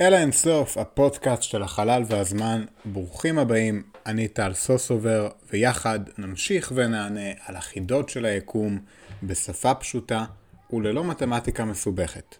אל 0.00 0.14
האינסוף, 0.14 0.78
הפודקאסט 0.78 1.42
של 1.42 1.62
החלל 1.62 2.02
והזמן, 2.06 2.64
ברוכים 2.84 3.38
הבאים, 3.38 3.82
אני 4.06 4.28
טל 4.28 4.54
סוסובר, 4.54 5.28
ויחד 5.52 6.00
נמשיך 6.18 6.72
ונענה 6.74 7.30
על 7.46 7.56
החידות 7.56 8.08
של 8.08 8.24
היקום 8.24 8.78
בשפה 9.22 9.74
פשוטה 9.74 10.24
וללא 10.72 11.04
מתמטיקה 11.04 11.64
מסובכת. 11.64 12.36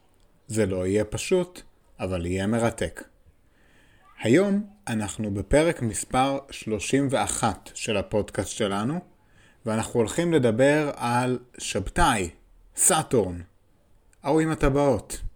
זה 0.47 0.67
לא 0.67 0.87
יהיה 0.87 1.05
פשוט, 1.05 1.62
אבל 2.01 2.27
יהיה 2.27 2.47
מרתק. 2.47 3.05
היום 4.23 4.67
אנחנו 4.89 5.34
בפרק 5.34 5.83
מספר 5.83 6.39
31 6.51 7.70
של 7.75 7.97
הפודקאסט 7.97 8.51
שלנו, 8.51 9.01
ואנחנו 9.67 10.01
הולכים 10.01 10.33
לדבר 10.33 10.91
על 10.97 11.39
שבתאי, 11.59 12.31
סאטורן, 12.77 13.41
ההוא 14.23 14.41
עם 14.41 14.51
הטבעות. 14.51 15.30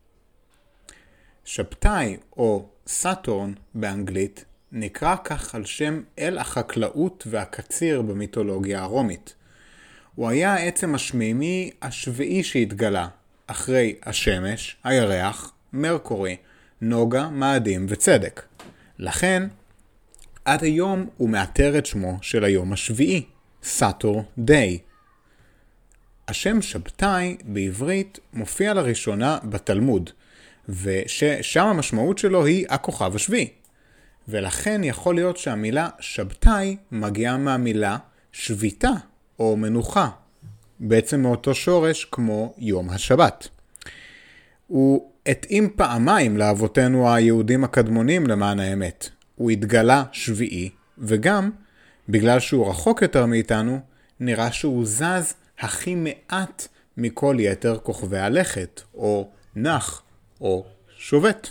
שבתאי 1.45 2.17
או 2.37 2.69
Saturn 2.87 3.53
באנגלית 3.75 4.45
נקרא 4.73 5.17
כך 5.25 5.55
על 5.55 5.65
שם 5.65 6.01
אל 6.19 6.39
החקלאות 6.39 7.25
והקציר 7.31 8.03
במיתולוגיה 8.03 8.83
הרומית. 8.83 9.35
הוא 10.15 10.29
היה 10.29 10.55
העצם 10.55 10.95
השמימי 10.95 11.71
השביעי 11.83 12.43
שהתגלה, 12.43 13.09
אחרי 13.47 13.95
השמש, 14.03 14.77
הירח, 14.85 15.53
מרקורי, 15.73 16.37
נוגה, 16.81 17.29
מאדים 17.29 17.87
וצדק. 17.89 18.43
לכן, 18.99 19.43
עד 20.45 20.65
היום 20.65 21.09
הוא 21.17 21.31
מעטר 21.31 21.79
את 21.79 21.87
שמו 21.87 22.19
של 22.23 22.45
היום 22.45 22.73
השביעי, 22.73 23.23
סאטור 23.63 24.25
דיי. 24.39 24.79
השם 26.29 26.63
שבתאי 26.63 27.37
בעברית 27.45 28.19
מופיע 28.33 28.75
לראשונה 28.75 29.39
בתלמוד, 29.45 30.11
וששם 30.69 31.67
המשמעות 31.67 32.19
שלו 32.19 32.45
היא 32.45 32.67
הכוכב 32.69 33.15
השביעי. 33.15 33.49
ולכן 34.29 34.81
יכול 34.85 35.15
להיות 35.15 35.37
שהמילה 35.37 35.89
שבתאי 36.01 36.77
מגיעה 36.93 37.37
מהמילה 37.37 37.97
שביתה 38.33 38.93
או 39.39 39.57
מנוחה, 39.57 40.09
בעצם 40.81 41.21
מאותו 41.21 41.55
שורש 41.55 42.05
כמו 42.05 42.55
יום 42.59 42.91
השבת. 42.91 43.49
הוא 44.67 45.11
התאים 45.27 45.71
פעמיים 45.77 46.37
לאבותינו 46.37 47.15
היהודים 47.15 47.65
הקדמונים 47.65 48.27
למען 48.27 48.61
האמת. 48.61 49.09
הוא 49.35 49.51
התגלה 49.51 50.05
שביעי, 50.13 50.71
וגם, 50.99 51.51
בגלל 52.09 52.41
שהוא 52.41 52.69
רחוק 52.69 53.03
יותר 53.03 53.27
מאיתנו, 53.27 53.81
נראה 54.21 54.53
שהוא 54.53 54.87
זז 54.87 55.35
הכי 55.59 55.95
מעט 55.95 56.69
מכל 56.97 57.37
יתר 57.39 57.79
כוכבי 57.83 58.19
הלכת, 58.19 58.81
או 58.95 59.31
נח, 59.57 60.03
או 60.41 60.65
שובת. 60.99 61.51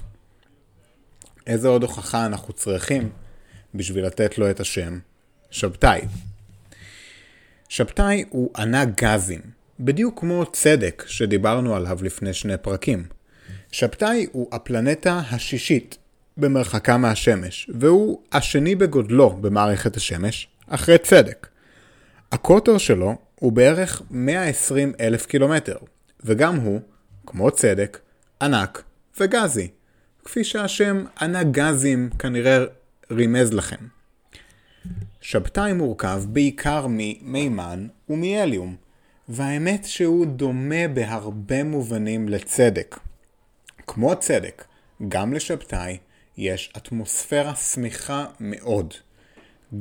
איזה 1.47 1.67
עוד 1.67 1.81
הוכחה 1.81 2.25
אנחנו 2.25 2.53
צריכים 2.53 3.09
בשביל 3.75 4.05
לתת 4.05 4.37
לו 4.37 4.49
את 4.49 4.59
השם 4.59 4.99
שבתאי? 5.51 6.01
שבתאי 7.69 8.23
הוא 8.29 8.51
ענה 8.57 8.85
גזים, 8.85 9.41
בדיוק 9.79 10.19
כמו 10.19 10.45
צדק 10.45 11.03
שדיברנו 11.07 11.75
עליו 11.75 11.99
לפני 12.01 12.33
שני 12.33 12.57
פרקים. 12.57 13.05
שבתאי 13.71 14.27
הוא 14.31 14.47
הפלנטה 14.51 15.21
השישית 15.31 15.97
במרחקה 16.37 16.97
מהשמש, 16.97 17.69
והוא 17.73 18.21
השני 18.31 18.75
בגודלו 18.75 19.29
במערכת 19.29 19.97
השמש, 19.97 20.47
אחרי 20.67 20.97
צדק. 20.97 21.47
הקוטר 22.31 22.77
שלו 22.77 23.15
הוא 23.35 23.51
בערך 23.51 24.01
120 24.11 24.93
אלף 24.99 25.25
קילומטר, 25.25 25.77
וגם 26.23 26.55
הוא, 26.55 26.79
כמו 27.25 27.51
צדק, 27.51 27.99
ענק 28.41 28.83
וגזי, 29.19 29.67
כפי 30.25 30.43
שהשם 30.43 31.05
ענק 31.21 31.47
גזים 31.51 32.09
כנראה 32.19 32.63
רימז 33.11 33.53
לכם. 33.53 33.87
שבתאי 35.21 35.73
מורכב 35.73 36.23
בעיקר 36.27 36.85
ממימן 36.89 37.87
ומהליום, 38.09 38.75
והאמת 39.29 39.85
שהוא 39.85 40.25
דומה 40.25 40.87
בהרבה 40.93 41.63
מובנים 41.63 42.29
לצדק. 42.29 42.99
כמו 43.87 44.15
צדק, 44.19 44.65
גם 45.07 45.33
לשבתאי 45.33 45.97
יש 46.37 46.73
אטמוספירה 46.77 47.55
סמיכה 47.55 48.25
מאוד. 48.39 48.93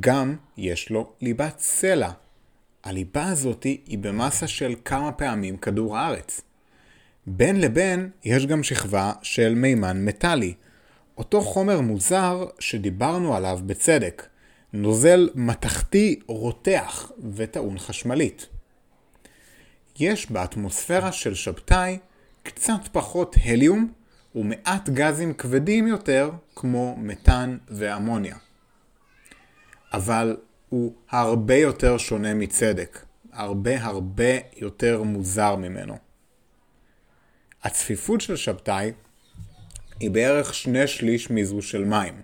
גם 0.00 0.36
יש 0.56 0.90
לו 0.90 1.12
ליבת 1.20 1.58
סלע. 1.58 2.10
הליבה 2.84 3.28
הזאת 3.28 3.62
היא 3.62 3.98
במסה 3.98 4.46
של 4.46 4.74
כמה 4.84 5.12
פעמים 5.12 5.56
כדור 5.56 5.98
הארץ. 5.98 6.40
בין 7.26 7.60
לבין 7.60 8.10
יש 8.24 8.46
גם 8.46 8.62
שכבה 8.62 9.12
של 9.22 9.54
מימן 9.54 10.04
מטאלי, 10.04 10.54
אותו 11.18 11.40
חומר 11.40 11.80
מוזר 11.80 12.46
שדיברנו 12.58 13.36
עליו 13.36 13.60
בצדק, 13.66 14.26
נוזל 14.72 15.28
מתכתי 15.34 16.20
רותח 16.26 17.12
וטעון 17.34 17.78
חשמלית. 17.78 18.46
יש 19.98 20.30
באטמוספירה 20.30 21.12
של 21.12 21.34
שבתאי 21.34 21.98
קצת 22.42 22.88
פחות 22.92 23.36
הליום 23.44 23.92
ומעט 24.34 24.88
גזים 24.88 25.34
כבדים 25.34 25.86
יותר 25.86 26.30
כמו 26.56 26.96
מתאן 26.98 27.58
ואמוניה. 27.68 28.36
אבל 29.92 30.36
הוא 30.68 30.94
הרבה 31.10 31.54
יותר 31.56 31.98
שונה 31.98 32.34
מצדק, 32.34 33.04
הרבה 33.32 33.84
הרבה 33.84 34.32
יותר 34.56 35.02
מוזר 35.02 35.56
ממנו. 35.56 35.96
הצפיפות 37.64 38.20
של 38.20 38.36
שבתאי 38.36 38.92
היא 40.00 40.10
בערך 40.10 40.54
שני 40.54 40.86
שליש 40.86 41.30
מזו 41.30 41.62
של 41.62 41.84
מים. 41.84 42.14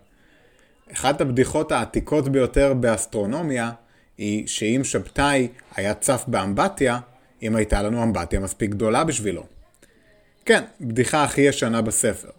אחת 0.92 1.20
הבדיחות 1.20 1.72
העתיקות 1.72 2.28
ביותר 2.28 2.74
באסטרונומיה 2.74 3.70
היא 4.18 4.46
שאם 4.46 4.80
שבתאי 4.84 5.48
היה 5.76 5.94
צף 5.94 6.24
באמבטיה, 6.26 6.98
אם 7.42 7.56
הייתה 7.56 7.82
לנו 7.82 8.02
אמבטיה 8.02 8.40
מספיק 8.40 8.70
גדולה 8.70 9.04
בשבילו. 9.04 9.46
כן, 10.44 10.64
בדיחה 10.80 11.24
הכי 11.24 11.40
ישנה 11.40 11.82
בספר. 11.82 12.30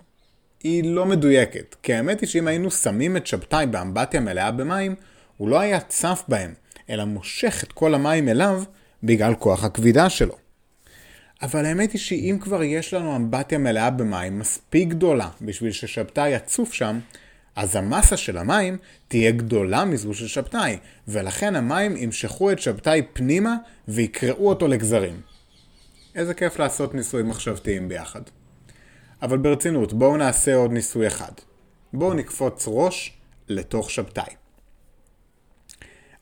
היא 0.64 0.84
לא 0.84 1.06
מדויקת, 1.06 1.76
כי 1.84 1.94
האמת 1.94 2.22
היא 2.22 2.30
שאם 2.30 2.48
היינו 2.48 2.72
שמים 2.72 3.18
את 3.18 3.28
שבתאי 3.28 3.66
באמבטיה 3.66 4.20
מלאה 4.20 4.52
במים, 4.52 4.96
הוא 5.38 5.50
לא 5.50 5.60
היה 5.60 5.80
צף 5.80 6.24
בהם, 6.28 6.54
אלא 6.90 7.06
מושך 7.06 7.64
את 7.64 7.72
כל 7.72 7.94
המים 7.94 8.30
אליו 8.30 8.64
בגלל 9.04 9.36
כוח 9.36 9.64
הכבידה 9.64 10.10
שלו. 10.10 10.49
אבל 11.42 11.66
האמת 11.66 11.92
היא 11.92 12.00
שאם 12.02 12.38
כבר 12.42 12.64
יש 12.64 12.94
לנו 12.94 13.16
אמבטיה 13.16 13.58
מלאה 13.58 13.90
במים 13.90 14.40
מספיק 14.40 14.90
גדולה 14.90 15.30
בשביל 15.42 15.72
ששבתאי 15.72 16.30
יצוף 16.30 16.74
שם, 16.74 17.00
אז 17.56 17.76
המסה 17.76 18.18
של 18.18 18.38
המים 18.38 18.78
תהיה 19.08 19.32
גדולה 19.32 19.86
מזו 19.86 20.14
של 20.14 20.28
שבתאי, 20.28 20.78
ולכן 21.08 21.56
המים 21.56 21.98
ימשכו 21.98 22.52
את 22.52 22.60
שבתאי 22.60 23.02
פנימה 23.14 23.56
ויקרעו 23.88 24.50
אותו 24.50 24.68
לגזרים. 24.68 25.22
איזה 26.16 26.34
כיף 26.34 26.60
לעשות 26.60 26.94
ניסויים 26.94 27.28
מחשבתיים 27.28 27.88
ביחד. 27.88 28.22
אבל 29.22 29.38
ברצינות, 29.38 29.94
בואו 29.94 30.18
נעשה 30.18 30.56
עוד 30.56 30.72
ניסוי 30.72 31.08
אחד. 31.08 31.32
בואו 31.94 32.14
נקפוץ 32.14 32.66
ראש 32.68 33.14
לתוך 33.48 33.92
שבתאי. 33.92 34.34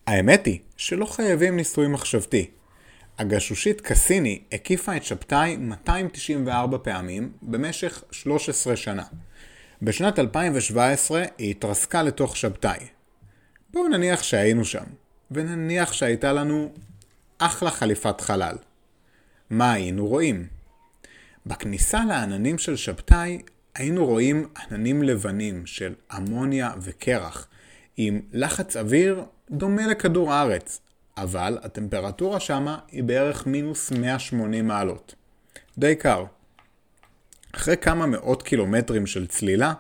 האמת 0.07 0.45
היא 0.45 0.59
שלא 0.77 1.06
חייבים 1.06 1.56
ניסוי 1.56 1.88
מחשבתי. 1.88 2.50
הגשושית 3.17 3.81
קסיני 3.81 4.39
הקיפה 4.51 4.97
את 4.97 5.03
שבתאי 5.03 5.57
294 5.57 6.78
פעמים 6.78 7.31
במשך 7.41 8.03
13 8.11 8.75
שנה. 8.75 9.03
בשנת 9.81 10.19
2017 10.19 11.23
היא 11.38 11.51
התרסקה 11.51 12.03
לתוך 12.03 12.38
שבתאי. 12.38 12.80
בואו 13.74 13.88
נניח 13.88 14.24
שהיינו 14.24 14.65
שם, 14.65 14.83
ונניח 15.31 15.94
שהייתה 15.94 16.33
לנו 16.33 16.74
אחלה 17.38 17.71
חליפת 17.71 18.21
חלל. 18.21 18.56
מה 19.50 19.74
היינו 19.74 20.07
רואים? 20.07 20.47
בכניסה 21.45 22.06
לעננים 22.06 22.57
של 22.57 22.75
שבתאי 22.75 23.41
היינו 23.75 24.06
רואים 24.06 24.47
עננים 24.57 25.03
לבנים 25.03 25.65
של 25.65 25.94
אמוניה 26.18 26.71
וקרח, 26.81 27.47
עם 27.97 28.21
לחץ 28.33 28.77
אוויר 28.77 29.24
דומה 29.51 29.88
לכדור 29.88 30.33
הארץ, 30.33 30.81
אבל 31.17 31.57
הטמפרטורה 31.63 32.39
שמה 32.39 32.79
היא 32.91 33.03
בערך 33.03 33.47
מינוס 33.47 33.91
180 33.91 34.67
מעלות. 34.67 35.15
די 35.77 35.95
קר. 35.95 36.25
אחרי 37.55 37.77
כמה 37.77 38.05
מאות 38.05 38.43
קילומטרים 38.43 39.07
של 39.07 39.27
צלילה, 39.27 39.73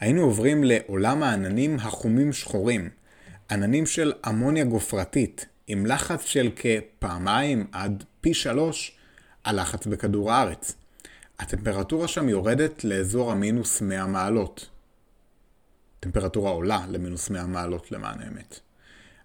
היינו 0.00 0.22
עוברים 0.22 0.64
לעולם 0.64 1.22
העננים 1.22 1.76
החומים 1.76 2.32
שחורים, 2.32 2.90
עננים 3.50 3.86
של 3.86 4.12
אמוניה 4.28 4.64
גופרתית, 4.64 5.46
עם 5.66 5.86
לחץ 5.86 6.24
של 6.24 6.50
כפעמיים 6.56 7.66
עד 7.72 8.04
פי 8.20 8.34
שלוש 8.34 8.96
הלחץ 9.44 9.86
בכדור 9.86 10.32
הארץ. 10.32 10.74
הטמפרטורה 11.38 12.08
שם 12.08 12.28
יורדת 12.28 12.84
לאזור 12.84 13.32
המינוס 13.32 13.82
100 13.82 14.06
מעלות. 14.06 14.68
טמפרטורה 16.00 16.50
עולה 16.50 16.80
למינוס 16.88 17.30
100 17.30 17.46
מעלות 17.46 17.92
למען 17.92 18.20
האמת. 18.20 18.60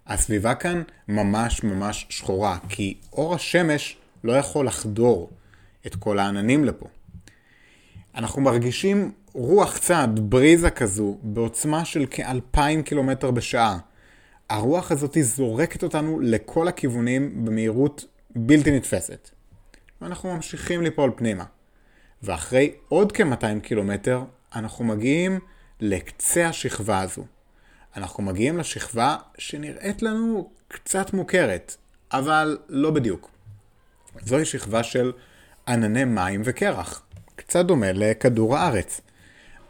הסביבה 0.08 0.54
כאן 0.54 0.82
ממש 1.08 1.62
ממש 1.64 2.06
שחורה, 2.08 2.58
כי 2.68 2.94
אור 3.12 3.34
השמש 3.34 3.96
לא 4.24 4.32
יכול 4.32 4.66
לחדור 4.66 5.30
את 5.86 5.94
כל 5.94 6.18
העננים 6.18 6.64
לפה. 6.64 6.86
אנחנו 8.14 8.42
מרגישים 8.42 9.12
רוח 9.32 9.78
צד, 9.78 10.08
בריזה 10.14 10.70
כזו, 10.70 11.18
בעוצמה 11.22 11.84
של 11.84 12.06
כאלפיים 12.10 12.82
קילומטר 12.82 13.30
בשעה. 13.30 13.78
הרוח 14.50 14.92
הזאת 14.92 15.16
זורקת 15.20 15.82
אותנו 15.82 16.20
לכל 16.20 16.68
הכיוונים 16.68 17.44
במהירות 17.44 18.04
בלתי 18.36 18.70
נתפסת. 18.76 19.30
ואנחנו 20.00 20.34
ממשיכים 20.34 20.82
ליפול 20.82 21.12
פנימה. 21.16 21.44
ואחרי 22.22 22.72
עוד 22.88 23.12
כ-200 23.12 23.60
קילומטר, 23.62 24.22
אנחנו 24.54 24.84
מגיעים 24.84 25.38
לקצה 25.80 26.48
השכבה 26.48 27.00
הזו. 27.00 27.24
אנחנו 27.98 28.22
מגיעים 28.22 28.58
לשכבה 28.58 29.16
שנראית 29.38 30.02
לנו 30.02 30.50
קצת 30.68 31.12
מוכרת, 31.12 31.76
אבל 32.12 32.58
לא 32.68 32.90
בדיוק. 32.90 33.30
זוהי 34.24 34.44
שכבה 34.44 34.82
של 34.82 35.12
ענני 35.68 36.04
מים 36.04 36.42
וקרח, 36.44 37.02
קצת 37.36 37.64
דומה 37.64 37.92
לכדור 37.92 38.56
הארץ. 38.56 39.00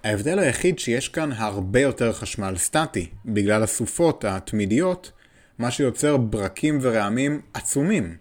ההבדל 0.04 0.38
היחיד 0.38 0.78
שיש 0.78 1.08
כאן 1.08 1.32
הרבה 1.32 1.80
יותר 1.80 2.12
חשמל 2.12 2.56
סטטי, 2.56 3.10
בגלל 3.24 3.62
הסופות 3.62 4.24
התמידיות, 4.24 5.12
מה 5.58 5.70
שיוצר 5.70 6.16
ברקים 6.16 6.78
ורעמים 6.82 7.40
עצומים. 7.54 8.16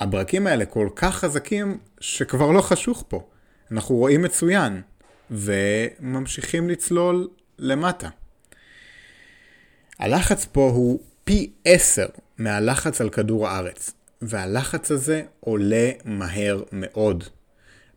הברקים 0.00 0.46
האלה 0.46 0.66
כל 0.66 0.88
כך 0.96 1.16
חזקים 1.16 1.78
שכבר 2.00 2.50
לא 2.50 2.60
חשוך 2.60 3.04
פה. 3.08 3.26
אנחנו 3.72 3.94
רואים 3.94 4.22
מצוין, 4.22 4.82
וממשיכים 5.30 6.68
לצלול 6.68 7.28
למטה. 7.58 8.08
הלחץ 10.02 10.44
פה 10.44 10.70
הוא 10.74 11.00
פי 11.24 11.52
עשר 11.64 12.06
מהלחץ 12.38 13.00
על 13.00 13.10
כדור 13.10 13.48
הארץ, 13.48 13.92
והלחץ 14.22 14.90
הזה 14.90 15.22
עולה 15.40 15.90
מהר 16.04 16.62
מאוד. 16.72 17.24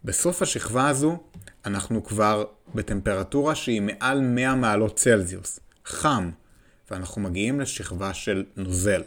בסוף 0.03 0.41
השכבה 0.41 0.89
הזו 0.89 1.17
אנחנו 1.65 2.03
כבר 2.03 2.45
בטמפרטורה 2.75 3.55
שהיא 3.55 3.81
מעל 3.81 4.21
100 4.21 4.55
מעלות 4.55 4.95
צלזיוס, 4.95 5.59
חם, 5.85 6.29
ואנחנו 6.91 7.21
מגיעים 7.21 7.61
לשכבה 7.61 8.13
של 8.13 8.43
נוזל. 8.55 9.01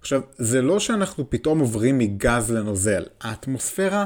עכשיו, 0.00 0.20
זה 0.36 0.62
לא 0.62 0.80
שאנחנו 0.80 1.30
פתאום 1.30 1.58
עוברים 1.58 1.98
מגז 1.98 2.50
לנוזל. 2.50 3.04
האטמוספירה, 3.20 4.04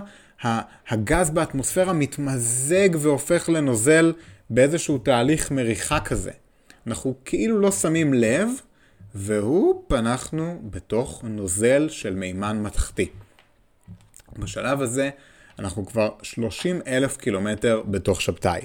הגז 0.88 1.30
באטמוספירה 1.30 1.92
מתמזג 1.92 2.88
והופך 2.98 3.48
לנוזל 3.48 4.12
באיזשהו 4.50 4.98
תהליך 4.98 5.50
מריחה 5.50 6.00
כזה. 6.00 6.30
אנחנו 6.86 7.14
כאילו 7.24 7.60
לא 7.60 7.72
שמים 7.72 8.14
לב, 8.14 8.48
והופ, 9.14 9.92
אנחנו 9.92 10.60
בתוך 10.70 11.24
נוזל 11.24 11.88
של 11.88 12.14
מימן 12.14 12.62
מתכתי. 12.62 13.08
בשלב 14.38 14.82
הזה 14.82 15.10
אנחנו 15.58 15.86
כבר 15.86 16.10
30 16.22 16.80
אלף 16.86 17.16
קילומטר 17.16 17.82
בתוך 17.86 18.20
שבתאי. 18.20 18.60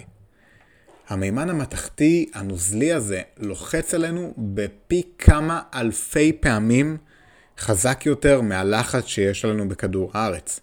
המימן 1.10 1.50
המתכתי 1.50 2.30
הנוזלי 2.34 2.94
הזה 2.94 3.22
לוחץ 3.38 3.94
עלינו 3.94 4.34
בפי 4.38 5.04
כמה 5.18 5.62
אלפי 5.74 6.34
פעמים 6.34 6.98
חזק 7.58 8.06
יותר 8.06 8.42
מהלחץ 8.42 9.06
שיש 9.06 9.46
לנו 9.46 9.70
בכדור 9.70 10.12
הארץ. 10.14 10.60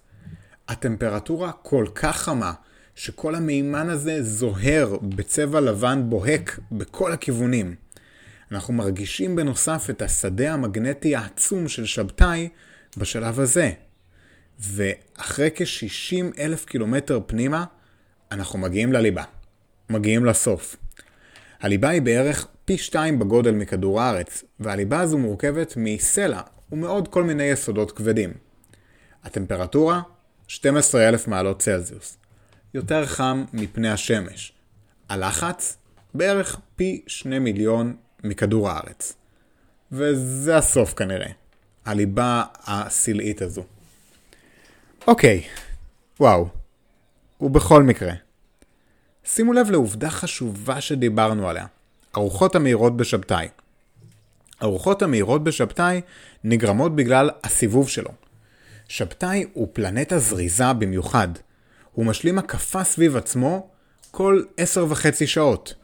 הטמפרטורה 0.68 1.52
כל 1.52 1.86
כך 1.94 2.16
חמה, 2.16 2.52
שכל 2.94 3.34
המימן 3.34 3.90
הזה 3.90 4.22
זוהר 4.22 4.96
בצבע 5.02 5.60
לבן 5.60 6.02
בוהק 6.08 6.58
בכל 6.72 7.12
הכיוונים. 7.12 7.74
אנחנו 8.52 8.74
מרגישים 8.74 9.36
בנוסף 9.36 9.86
את 9.90 10.02
השדה 10.02 10.52
המגנטי 10.52 11.16
העצום 11.16 11.68
של 11.68 11.84
שבתאי 11.84 12.48
בשלב 12.96 13.40
הזה. 13.40 13.72
ואחרי 14.60 15.50
כ-60 15.54 16.38
אלף 16.38 16.64
קילומטר 16.64 17.20
פנימה, 17.26 17.64
אנחנו 18.32 18.58
מגיעים 18.58 18.92
לליבה. 18.92 19.22
מגיעים 19.90 20.24
לסוף. 20.24 20.76
הליבה 21.60 21.88
היא 21.88 22.02
בערך 22.02 22.46
פי 22.64 22.78
שתיים 22.78 23.18
בגודל 23.18 23.50
מכדור 23.50 24.00
הארץ, 24.00 24.44
והליבה 24.60 25.00
הזו 25.00 25.18
מורכבת 25.18 25.74
מסלע 25.76 26.40
ומעוד 26.72 27.08
כל 27.08 27.24
מיני 27.24 27.44
יסודות 27.44 27.92
כבדים. 27.92 28.32
הטמפרטורה 29.24 30.00
12,000 30.48 31.28
מעלות 31.28 31.58
צלזיוס. 31.58 32.16
יותר 32.74 33.06
חם 33.06 33.44
מפני 33.52 33.90
השמש. 33.90 34.52
הלחץ 35.08 35.76
בערך 36.14 36.60
פי 36.76 37.02
2 37.06 37.44
מיליון 37.44 37.96
מכדור 38.24 38.70
הארץ. 38.70 39.12
וזה 39.92 40.56
הסוף 40.56 40.94
כנראה. 40.94 41.30
הליבה 41.84 42.44
הסלעית 42.66 43.42
הזו. 43.42 43.64
אוקיי, 45.06 45.42
וואו. 46.20 46.48
ובכל 47.40 47.82
מקרה, 47.82 48.12
שימו 49.24 49.52
לב 49.52 49.70
לעובדה 49.70 50.10
חשובה 50.10 50.80
שדיברנו 50.80 51.48
עליה. 51.48 51.66
הרוחות 52.14 52.54
המהירות 52.54 52.96
בשבתאי. 52.96 53.48
הרוחות 54.60 55.02
המהירות 55.02 55.44
בשבתאי 55.44 56.00
נגרמות 56.44 56.96
בגלל 56.96 57.30
הסיבוב 57.44 57.88
שלו. 57.88 58.10
שבתאי 58.88 59.44
הוא 59.52 59.68
פלנטה 59.72 60.18
זריזה 60.18 60.72
במיוחד. 60.72 61.28
הוא 61.94 62.06
משלים 62.06 62.38
הקפה 62.38 62.84
סביב 62.84 63.16
עצמו 63.16 63.68
כל 64.10 64.42
עשר 64.56 64.86
וחצי 64.88 65.26
שעות. 65.26 65.74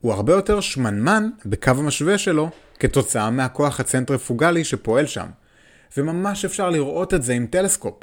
הוא 0.00 0.12
הרבה 0.12 0.32
יותר 0.32 0.60
שמנמן 0.60 1.28
בקו 1.46 1.70
המשווה 1.70 2.18
שלו 2.18 2.50
כתוצאה 2.78 3.30
מהכוח 3.30 3.80
הצנטריפוגלי 3.80 4.64
שפועל 4.64 5.06
שם. 5.06 5.26
וממש 5.96 6.44
אפשר 6.44 6.70
לראות 6.70 7.14
את 7.14 7.22
זה 7.22 7.32
עם 7.32 7.46
טלסקופ. 7.46 7.94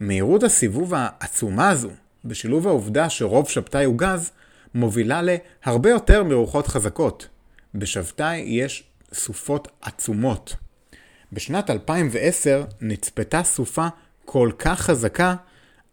מהירות 0.00 0.42
הסיבוב 0.42 0.94
העצומה 0.96 1.70
הזו, 1.70 1.90
בשילוב 2.24 2.66
העובדה 2.68 3.10
שרוב 3.10 3.48
שבתאי 3.48 3.84
הוא 3.84 3.98
גז, 3.98 4.30
מובילה 4.74 5.20
להרבה 5.22 5.90
יותר 5.90 6.24
מרוחות 6.24 6.66
חזקות. 6.66 7.28
בשבתאי 7.74 8.36
יש 8.36 8.84
סופות 9.12 9.68
עצומות. 9.82 10.56
בשנת 11.32 11.70
2010 11.70 12.64
נצפתה 12.80 13.42
סופה 13.42 13.88
כל 14.24 14.50
כך 14.58 14.80
חזקה 14.80 15.34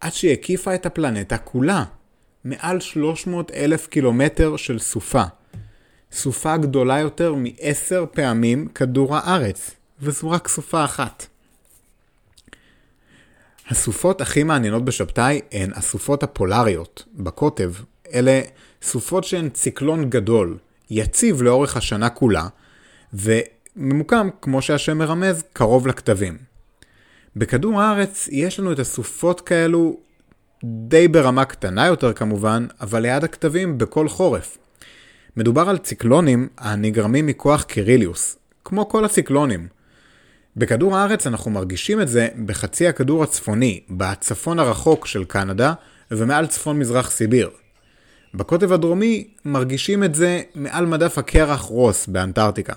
עד 0.02 0.14
שהיא 0.14 0.34
הקיפה 0.34 0.76
את 0.76 0.86
הפלנטה 0.86 1.38
כולה. 1.38 1.84
מעל 2.44 2.80
300 2.80 3.52
אלף 3.52 3.88
קילומטר 3.88 4.58
של 4.58 4.80
סופה. 4.80 5.24
סופה 6.12 6.58
גדולה 6.58 7.00
יותר 7.00 7.34
מעשר 7.34 8.06
פעמים 8.12 8.68
כדור 8.68 9.16
הארץ, 9.16 9.72
וזו 10.00 10.30
רק 10.30 10.48
סופה 10.48 10.86
אחת. 10.86 11.28
הסופות 13.70 14.22
הכי 14.22 14.44
מעניינות 14.44 14.86
בשבתאי 14.86 15.42
הן 15.52 15.72
הסופות 15.76 16.24
הפולריות, 16.24 17.04
בקוטב. 17.14 17.74
אלה 18.14 18.42
סופות 18.82 19.24
שהן 19.24 19.50
ציקלון 19.50 20.10
גדול, 20.10 20.58
יציב 20.90 21.42
לאורך 21.42 21.78
השנה 21.78 22.10
כולה, 22.10 22.48
וממוקם, 23.14 24.30
כמו 24.42 24.62
שהשם 24.62 24.98
מרמז, 24.98 25.44
קרוב 25.54 25.88
לכתבים. 25.88 26.51
בכדור 27.36 27.82
הארץ 27.82 28.30
יש 28.32 28.60
לנו 28.60 28.72
את 28.72 28.80
הסופות 28.80 29.42
כאלו 29.42 29.98
די 30.64 31.08
ברמה 31.08 31.46
קטנה 31.46 31.88
יותר 31.88 32.14
כמובן, 32.14 32.68
אבל 32.82 33.02
ליד 33.02 33.24
הכתבים 33.24 33.78
בכל 33.78 34.10
חורף. 34.10 34.58
מדובר 35.38 35.70
על 35.70 35.78
ציקלונים 35.78 36.48
הנגרמים 36.58 37.26
מכוח 37.28 37.64
קיריליוס, 37.64 38.38
כמו 38.66 38.90
כל 38.90 39.06
הציקלונים. 39.06 39.68
בכדור 40.58 40.98
הארץ 40.98 41.28
אנחנו 41.28 41.52
מרגישים 41.52 42.02
את 42.02 42.08
זה 42.08 42.28
בחצי 42.46 42.88
הכדור 42.88 43.24
הצפוני, 43.24 43.82
בצפון 43.90 44.60
הרחוק 44.60 45.06
של 45.08 45.24
קנדה 45.24 45.74
ומעל 46.12 46.48
צפון 46.48 46.80
מזרח 46.80 47.12
סיביר. 47.12 47.50
בקוטב 48.34 48.74
הדרומי 48.74 49.28
מרגישים 49.46 50.04
את 50.04 50.16
זה 50.16 50.42
מעל 50.56 50.86
מדף 50.86 51.18
הקרח 51.18 51.62
רוס 51.62 52.08
באנטארקטיקה. 52.08 52.74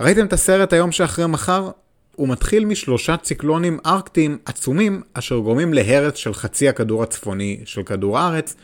ראיתם 0.00 0.26
את 0.26 0.32
הסרט 0.32 0.72
היום 0.72 0.92
שאחרי 0.92 1.26
מחר? 1.26 1.70
הוא 2.16 2.28
מתחיל 2.28 2.64
משלושה 2.64 3.16
ציקלונים 3.16 3.78
ארקטיים 3.86 4.38
עצומים 4.44 5.02
אשר 5.14 5.38
גורמים 5.38 5.74
להרס 5.74 6.16
של 6.16 6.34
חצי 6.34 6.68
הכדור 6.68 7.02
הצפוני 7.02 7.60
של 7.64 7.82
כדור 7.82 8.18
הארץ 8.18 8.56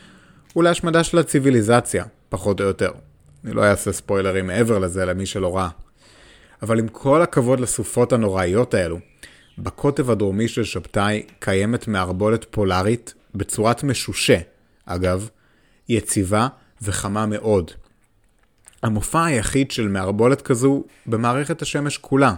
ולהשמדה 0.55 1.03
של 1.03 1.17
הציוויליזציה, 1.17 2.05
פחות 2.29 2.61
או 2.61 2.65
יותר. 2.65 2.91
אני 3.45 3.53
לא 3.53 3.63
אעשה 3.63 3.91
ספוילרים 3.91 4.47
מעבר 4.47 4.79
לזה 4.79 5.05
למי 5.05 5.25
שלא 5.25 5.57
ראה. 5.57 5.69
אבל 6.61 6.79
עם 6.79 6.87
כל 6.87 7.21
הכבוד 7.21 7.59
לסופות 7.59 8.13
הנוראיות 8.13 8.73
האלו, 8.73 8.99
בקוטב 9.57 10.09
הדרומי 10.09 10.47
של 10.47 10.63
שבתאי 10.63 11.23
קיימת 11.39 11.87
מערבולת 11.87 12.45
פולארית 12.49 13.13
בצורת 13.35 13.83
משושה, 13.83 14.37
אגב, 14.85 15.29
יציבה 15.89 16.47
וחמה 16.81 17.25
מאוד. 17.25 17.71
המופע 18.83 19.25
היחיד 19.25 19.71
של 19.71 19.87
מערבולת 19.87 20.41
כזו 20.41 20.83
במערכת 21.05 21.61
השמש 21.61 21.97
כולה. 21.97 22.33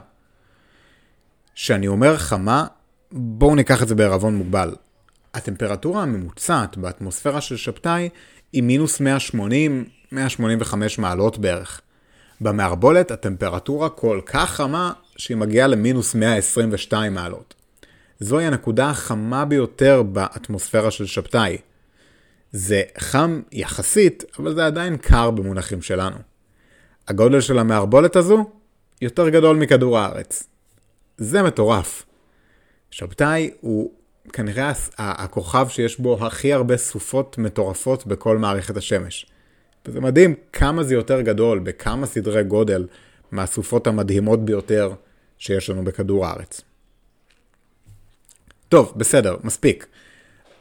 כשאני 1.55 1.87
אומר 1.87 2.17
חמה, 2.17 2.65
בואו 3.11 3.55
ניקח 3.55 3.83
את 3.83 3.87
זה 3.87 3.95
בערבון 3.95 4.35
מוגבל. 4.35 4.75
הטמפרטורה 5.33 6.03
הממוצעת 6.03 6.77
באטמוספירה 6.77 7.41
של 7.41 7.57
שבתאי 7.57 8.09
היא 8.53 8.63
מינוס 8.63 9.01
180-185 10.11 10.15
מעלות 10.97 11.37
בערך. 11.37 11.81
במערבולת 12.41 13.11
הטמפרטורה 13.11 13.89
כל 13.89 14.21
כך 14.25 14.49
חמה 14.49 14.91
שהיא 15.17 15.37
מגיעה 15.37 15.67
למינוס 15.67 16.15
122 16.15 17.13
מעלות. 17.13 17.53
זוהי 18.19 18.45
הנקודה 18.45 18.89
החמה 18.89 19.45
ביותר 19.45 20.03
באטמוספירה 20.03 20.91
של 20.91 21.05
שבתאי. 21.05 21.57
זה 22.51 22.81
חם 22.97 23.41
יחסית, 23.51 24.23
אבל 24.39 24.55
זה 24.55 24.65
עדיין 24.65 24.97
קר 24.97 25.31
במונחים 25.31 25.81
שלנו. 25.81 26.17
הגודל 27.07 27.41
של 27.41 27.59
המערבולת 27.59 28.15
הזו 28.15 28.51
יותר 29.01 29.29
גדול 29.29 29.57
מכדור 29.57 29.99
הארץ. 29.99 30.50
זה 31.17 31.43
מטורף. 31.43 32.05
שבתאי 32.91 33.51
הוא 33.61 33.91
כנראה 34.33 34.71
הכוכב 34.97 35.67
שיש 35.69 35.99
בו 35.99 36.25
הכי 36.25 36.53
הרבה 36.53 36.77
סופות 36.77 37.37
מטורפות 37.37 38.07
בכל 38.07 38.37
מערכת 38.37 38.77
השמש. 38.77 39.25
וזה 39.85 39.99
מדהים 39.99 40.35
כמה 40.53 40.83
זה 40.83 40.93
יותר 40.93 41.21
גדול, 41.21 41.59
בכמה 41.59 42.05
סדרי 42.05 42.43
גודל 42.43 42.87
מהסופות 43.31 43.87
המדהימות 43.87 44.45
ביותר 44.45 44.93
שיש 45.37 45.69
לנו 45.69 45.83
בכדור 45.83 46.25
הארץ. 46.25 46.61
טוב, 48.69 48.93
בסדר, 48.95 49.37
מספיק. 49.43 49.87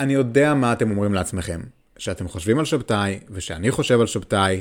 אני 0.00 0.12
יודע 0.12 0.54
מה 0.54 0.72
אתם 0.72 0.90
אומרים 0.90 1.14
לעצמכם. 1.14 1.60
שאתם 1.98 2.28
חושבים 2.28 2.58
על 2.58 2.64
שבתאי, 2.64 3.20
ושאני 3.30 3.70
חושב 3.70 4.00
על 4.00 4.06
שבתאי, 4.06 4.60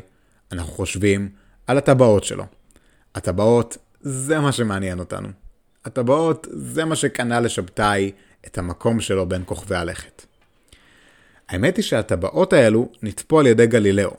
אנחנו 0.51 0.73
חושבים 0.73 1.29
על 1.67 1.77
הטבעות 1.77 2.23
שלו. 2.23 2.45
הטבעות 3.15 3.77
זה 4.01 4.39
מה 4.39 4.51
שמעניין 4.51 4.99
אותנו. 4.99 5.27
הטבעות 5.85 6.47
זה 6.51 6.85
מה 6.85 6.95
שקנה 6.95 7.39
לשבתאי 7.39 8.11
את 8.47 8.57
המקום 8.57 8.99
שלו 8.99 9.25
בין 9.25 9.43
כוכבי 9.45 9.75
הלכת. 9.75 10.25
האמת 11.49 11.77
היא 11.77 11.83
שהטבעות 11.83 12.53
האלו 12.53 12.89
נצפו 13.03 13.39
על 13.39 13.47
ידי 13.47 13.67
גלילאו, 13.67 14.11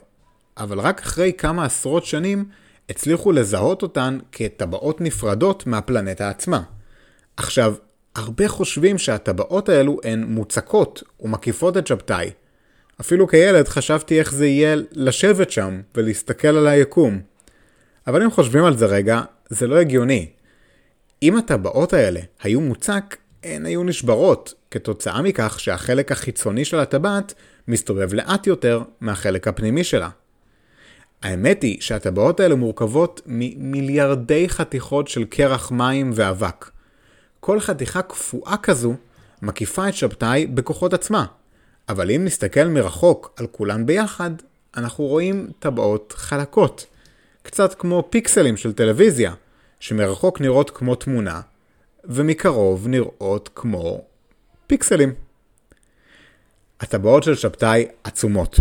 אבל 0.57 0.79
רק 0.79 1.01
אחרי 1.01 1.33
כמה 1.37 1.65
עשרות 1.65 2.05
שנים 2.05 2.45
הצליחו 2.89 3.31
לזהות 3.31 3.81
אותן 3.81 4.17
כטבעות 4.31 5.01
נפרדות 5.01 5.67
מהפלנטה 5.67 6.29
עצמה. 6.29 6.61
עכשיו, 7.37 7.75
הרבה 8.15 8.47
חושבים 8.47 8.97
שהטבעות 8.97 9.69
האלו 9.69 9.99
הן 10.03 10.23
מוצקות 10.23 11.03
ומקיפות 11.19 11.77
את 11.77 11.87
שבתאי. 11.87 12.31
אפילו 13.01 13.27
כילד 13.27 13.67
חשבתי 13.67 14.19
איך 14.19 14.33
זה 14.33 14.47
יהיה 14.47 14.75
לשבת 14.91 15.51
שם 15.51 15.81
ולהסתכל 15.95 16.47
על 16.47 16.67
היקום. 16.67 17.21
אבל 18.07 18.23
אם 18.23 18.31
חושבים 18.31 18.65
על 18.65 18.77
זה 18.77 18.85
רגע, 18.85 19.21
זה 19.49 19.67
לא 19.67 19.79
הגיוני. 19.79 20.29
אם 21.23 21.37
הטבעות 21.37 21.93
האלה 21.93 22.19
היו 22.41 22.61
מוצק, 22.61 23.17
הן 23.43 23.65
היו 23.65 23.83
נשברות, 23.83 24.53
כתוצאה 24.71 25.21
מכך 25.21 25.59
שהחלק 25.59 26.11
החיצוני 26.11 26.65
של 26.65 26.79
הטבעת 26.79 27.33
מסתובב 27.67 28.13
לאט 28.13 28.47
יותר 28.47 28.81
מהחלק 29.01 29.47
הפנימי 29.47 29.83
שלה. 29.83 30.09
האמת 31.21 31.61
היא 31.63 31.81
שהטבעות 31.81 32.39
האלה 32.39 32.55
מורכבות 32.55 33.21
ממיליארדי 33.25 34.49
חתיכות 34.49 35.07
של 35.07 35.23
קרח 35.23 35.71
מים 35.71 36.11
ואבק. 36.15 36.71
כל 37.39 37.59
חתיכה 37.59 38.01
קפואה 38.01 38.57
כזו 38.63 38.93
מקיפה 39.41 39.89
את 39.89 39.93
שבתאי 39.93 40.45
בכוחות 40.45 40.93
עצמה. 40.93 41.25
אבל 41.89 42.11
אם 42.11 42.25
נסתכל 42.25 42.63
מרחוק 42.63 43.33
על 43.37 43.47
כולן 43.47 43.85
ביחד, 43.85 44.31
אנחנו 44.77 45.05
רואים 45.05 45.47
טבעות 45.59 46.13
חלקות. 46.17 46.85
קצת 47.43 47.73
כמו 47.73 48.07
פיקסלים 48.09 48.57
של 48.57 48.73
טלוויזיה, 48.73 49.33
שמרחוק 49.81 50.41
נראות 50.41 50.69
כמו 50.69 50.95
תמונה, 50.95 51.41
ומקרוב 52.03 52.87
נראות 52.87 53.49
כמו 53.55 54.05
פיקסלים. 54.67 55.13
הטבעות 56.79 57.23
של 57.23 57.35
שבתאי 57.35 57.85
עצומות. 58.03 58.59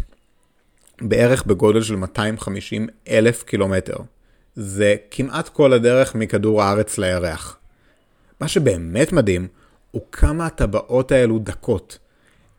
בערך 1.01 1.47
בגודל 1.47 1.83
של 1.83 1.97
250 1.97 2.89
אלף 3.09 3.43
קילומטר. 3.43 3.97
זה 4.55 4.97
כמעט 5.11 5.49
כל 5.49 5.73
הדרך 5.73 6.15
מכדור 6.15 6.63
הארץ 6.63 6.99
לירח. 6.99 7.59
מה 8.41 8.49
שבאמת 8.49 9.13
מדהים 9.13 9.49
הוא 9.91 10.03
כמה 10.13 10.47
הטבעות 10.47 11.13
האלו 11.13 11.39
דקות. 11.39 11.99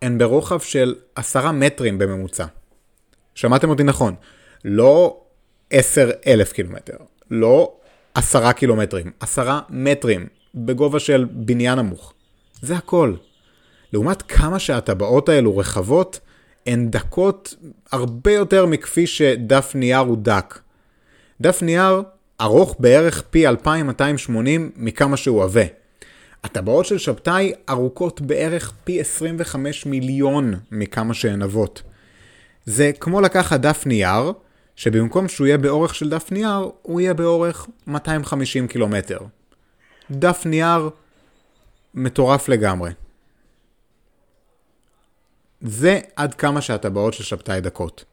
הן 0.02 0.18
ברוחב 0.18 0.60
של 0.60 0.96
עשרה 1.16 1.52
מטרים 1.52 1.98
בממוצע. 1.98 2.46
שמעתם 3.36 3.70
אותי 3.70 3.84
נכון, 3.84 4.16
לא 4.66 5.22
עשר 5.70 6.12
אלף 6.28 6.52
קילומטר, 6.52 6.98
לא 7.32 7.81
עשרה 8.14 8.54
קילומטרים, 8.54 9.12
עשרה 9.20 9.60
מטרים 9.70 10.28
בגובה 10.56 11.00
של 11.00 11.26
בניין 11.32 11.80
נמוך. 11.80 12.14
זה 12.62 12.76
הכל. 12.76 13.16
לעומת 13.94 14.22
כמה 14.22 14.60
שהטבעות 14.60 15.30
האלו 15.30 15.58
רחבות, 15.58 16.20
הן 16.66 16.90
דקות 16.90 17.56
הרבה 17.92 18.32
יותר 18.32 18.66
מכפי 18.66 19.08
שדף 19.08 19.72
נייר 19.76 19.98
הוא 20.00 20.18
דק. 20.18 20.60
דף 21.42 21.62
נייר 21.62 22.02
ארוך 22.42 22.76
בערך 22.80 23.24
פי 23.30 23.48
2280 23.48 24.72
מכמה 24.76 25.18
שהוא 25.18 25.44
עבה. 25.44 25.64
הטבעות 26.44 26.86
של 26.86 26.98
שבתאי 26.98 27.54
ארוכות 27.70 28.22
בערך 28.22 28.72
פי 28.84 29.02
25 29.02 29.86
מיליון 29.86 30.54
מכמה 30.72 31.14
שהן 31.14 31.42
עבות. 31.42 31.82
זה 32.66 32.92
כמו 33.00 33.22
לקחת 33.22 33.60
דף 33.60 33.84
נייר, 33.86 34.32
שבמקום 34.82 35.28
שהוא 35.28 35.48
יהיה 35.48 35.58
באורך 35.58 35.96
של 35.96 36.10
דף 36.10 36.32
נייר, 36.32 36.70
הוא 36.82 37.02
יהיה 37.02 37.14
באורך 37.14 37.68
250 37.88 38.68
קילומטר. 38.68 39.20
דף 40.12 40.42
נייר 40.46 40.90
מטורף 41.94 42.50
לגמרי. 42.50 42.92
זה 45.62 46.00
עד 46.16 46.34
כמה 46.34 46.62
שהטבעות 46.62 47.14
של 47.14 47.24
שבתאי 47.24 47.62
דקות. 47.62 48.06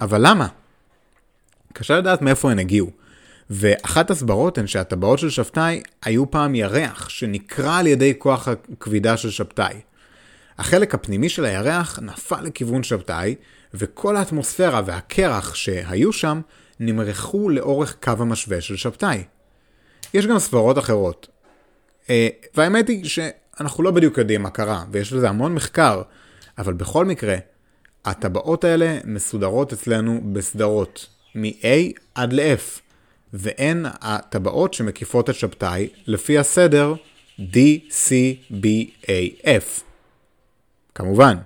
אבל 0.00 0.26
למה? 0.26 0.48
קשה 1.72 1.98
לדעת 1.98 2.22
מאיפה 2.22 2.50
הן 2.50 2.58
הגיעו. 2.58 2.90
ואחת 3.50 4.10
הסברות 4.10 4.58
הן 4.58 4.66
שהטבעות 4.66 5.18
של 5.18 5.30
שבתאי 5.30 5.82
היו 6.02 6.30
פעם 6.30 6.54
ירח 6.54 7.08
שנקרע 7.08 7.76
על 7.76 7.86
ידי 7.86 8.14
כוח 8.18 8.48
הכבידה 8.48 9.16
של 9.16 9.30
שבתאי. 9.30 9.80
החלק 10.58 10.94
הפנימי 10.94 11.28
של 11.28 11.44
הירח 11.44 11.98
נפל 12.02 12.40
לכיוון 12.40 12.82
שבתאי, 12.82 13.34
וכל 13.74 14.16
האטמוספירה 14.16 14.82
והקרח 14.86 15.54
שהיו 15.54 16.12
שם 16.12 16.40
נמרחו 16.80 17.48
לאורך 17.48 17.96
קו 18.02 18.12
המשווה 18.18 18.60
של 18.60 18.76
שבתאי. 18.76 19.24
יש 20.14 20.26
גם 20.26 20.38
סברות 20.38 20.78
אחרות. 20.78 21.28
אה, 22.10 22.28
והאמת 22.54 22.88
היא 22.88 23.04
שאנחנו 23.04 23.82
לא 23.82 23.90
בדיוק 23.90 24.18
יודעים 24.18 24.42
מה 24.42 24.50
קרה, 24.50 24.84
ויש 24.90 25.12
לזה 25.12 25.28
המון 25.28 25.54
מחקר, 25.54 26.02
אבל 26.58 26.72
בכל 26.72 27.04
מקרה, 27.04 27.36
הטבעות 28.04 28.64
האלה 28.64 28.98
מסודרות 29.04 29.72
אצלנו 29.72 30.20
בסדרות, 30.32 31.06
מ-A 31.34 32.00
עד 32.14 32.32
ל-F. 32.32 32.80
והן 33.32 33.86
הטבעות 34.00 34.74
שמקיפות 34.74 35.30
את 35.30 35.34
שבתאי 35.34 35.88
לפי 36.06 36.38
הסדר 36.38 36.94
D, 37.38 37.56
C, 37.90 38.10
B, 38.50 38.66
A, 39.02 39.44
F. 39.44 39.82
כמובן, 40.94 41.36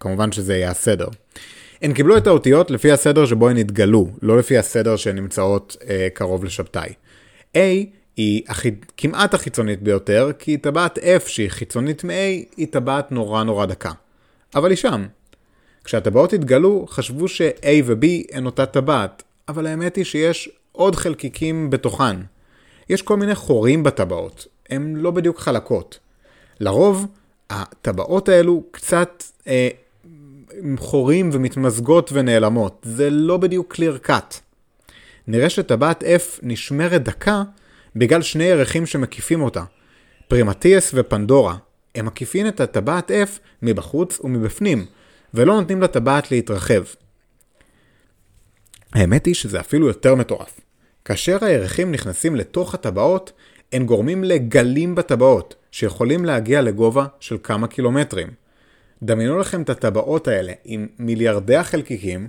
כמובן 0.00 0.32
שזה 0.32 0.54
יהיה 0.54 0.70
הסדר. 0.70 1.06
הן 1.82 1.92
קיבלו 1.92 2.16
את 2.16 2.26
האותיות 2.26 2.70
לפי 2.70 2.92
הסדר 2.92 3.26
שבו 3.26 3.48
הן 3.48 3.56
התגלו, 3.56 4.08
לא 4.22 4.38
לפי 4.38 4.58
הסדר 4.58 4.96
שהן 4.96 5.16
נמצאות 5.16 5.76
אה, 5.88 6.08
קרוב 6.14 6.44
לשבתאי. 6.44 6.92
A 7.56 7.58
היא 8.16 8.42
הכי, 8.48 8.70
כמעט 8.96 9.34
החיצונית 9.34 9.82
ביותר, 9.82 10.30
כי 10.38 10.56
טבעת 10.56 10.98
F 10.98 11.28
שהיא 11.28 11.48
חיצונית 11.48 12.04
מ-A 12.04 12.12
היא 12.56 12.66
טבעת 12.70 13.12
נורא 13.12 13.42
נורא 13.42 13.66
דקה. 13.66 13.92
אבל 14.54 14.70
היא 14.70 14.76
שם. 14.76 15.06
כשהטבעות 15.84 16.32
התגלו, 16.32 16.86
חשבו 16.88 17.28
ש-A 17.28 17.68
ו-B 17.84 18.06
הן 18.32 18.46
אותה 18.46 18.66
טבעת, 18.66 19.22
אבל 19.48 19.66
האמת 19.66 19.96
היא 19.96 20.04
שיש 20.04 20.48
עוד 20.72 20.96
חלקיקים 20.96 21.70
בתוכן. 21.70 22.16
יש 22.88 23.02
כל 23.02 23.16
מיני 23.16 23.34
חורים 23.34 23.82
בטבעות, 23.82 24.46
הן 24.70 24.96
לא 24.96 25.10
בדיוק 25.10 25.38
חלקות. 25.38 25.98
לרוב, 26.60 27.06
הטבעות 27.50 28.28
האלו 28.28 28.62
קצת 28.70 29.22
אה, 29.46 29.68
חורים 30.76 31.30
ומתמזגות 31.32 32.10
ונעלמות, 32.12 32.86
זה 32.88 33.10
לא 33.10 33.36
בדיוק 33.36 33.74
clear 33.74 34.08
cut. 34.08 34.34
נראה 35.26 35.50
שטבעת 35.50 36.02
F 36.02 36.38
נשמרת 36.42 37.02
דקה 37.02 37.42
בגלל 37.96 38.22
שני 38.22 38.44
ירחים 38.44 38.86
שמקיפים 38.86 39.42
אותה, 39.42 39.64
פרימטיאס 40.28 40.90
ופנדורה. 40.94 41.56
הם 41.94 42.06
מקיפים 42.06 42.46
את 42.46 42.60
הטבעת 42.60 43.10
F 43.10 43.38
מבחוץ 43.62 44.20
ומבפנים, 44.24 44.86
ולא 45.34 45.60
נותנים 45.60 45.82
לטבעת 45.82 46.30
להתרחב. 46.30 46.82
האמת 48.92 49.26
היא 49.26 49.34
שזה 49.34 49.60
אפילו 49.60 49.86
יותר 49.86 50.14
מטורף. 50.14 50.60
כאשר 51.04 51.44
הירחים 51.44 51.92
נכנסים 51.92 52.36
לתוך 52.36 52.74
הטבעות, 52.74 53.32
הם 53.72 53.86
גורמים 53.86 54.24
לגלים 54.24 54.94
בטבעות, 54.94 55.54
שיכולים 55.70 56.24
להגיע 56.24 56.62
לגובה 56.62 57.06
של 57.20 57.36
כמה 57.42 57.66
קילומטרים. 57.66 58.41
דמיינו 59.02 59.38
לכם 59.38 59.62
את 59.62 59.70
הטבעות 59.70 60.28
האלה 60.28 60.52
עם 60.64 60.86
מיליארדי 60.98 61.56
החלקיקים, 61.56 62.28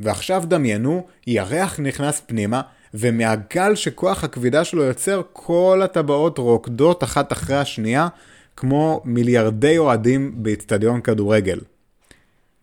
ועכשיו 0.00 0.42
דמיינו 0.46 1.06
ירח 1.26 1.80
נכנס 1.80 2.22
פנימה, 2.26 2.60
ומהגל 2.94 3.74
שכוח 3.74 4.24
הכבידה 4.24 4.64
שלו 4.64 4.82
יוצר, 4.82 5.22
כל 5.32 5.80
הטבעות 5.84 6.38
רוקדות 6.38 7.04
אחת 7.04 7.32
אחרי 7.32 7.56
השנייה, 7.56 8.08
כמו 8.56 9.02
מיליארדי 9.04 9.78
אוהדים 9.78 10.42
באיצטדיון 10.42 11.00
כדורגל. 11.00 11.58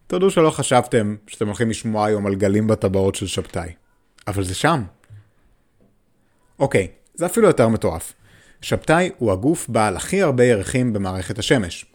תודו 0.08 0.32
שלא 0.32 0.50
חשבתם 0.50 1.16
שאתם 1.28 1.48
הולכים 1.48 1.70
לשמוע 1.70 2.06
היום 2.06 2.26
על 2.26 2.36
גלים 2.36 2.68
בטבעות 2.68 3.16
של 3.16 3.28
שבתאי. 3.28 3.70
אבל 4.28 4.44
זה 4.44 4.56
שם. 4.56 4.84
אוקיי, 6.60 6.88
זה 7.14 7.26
אפילו 7.26 7.48
יותר 7.48 7.68
מטורף. 7.68 8.14
שבתאי 8.62 9.10
הוא 9.18 9.32
הגוף 9.32 9.70
בעל 9.70 9.96
הכי 9.96 10.22
הרבה 10.22 10.44
ירחים 10.46 10.94
במערכת 10.94 11.40
השמש. 11.40 11.86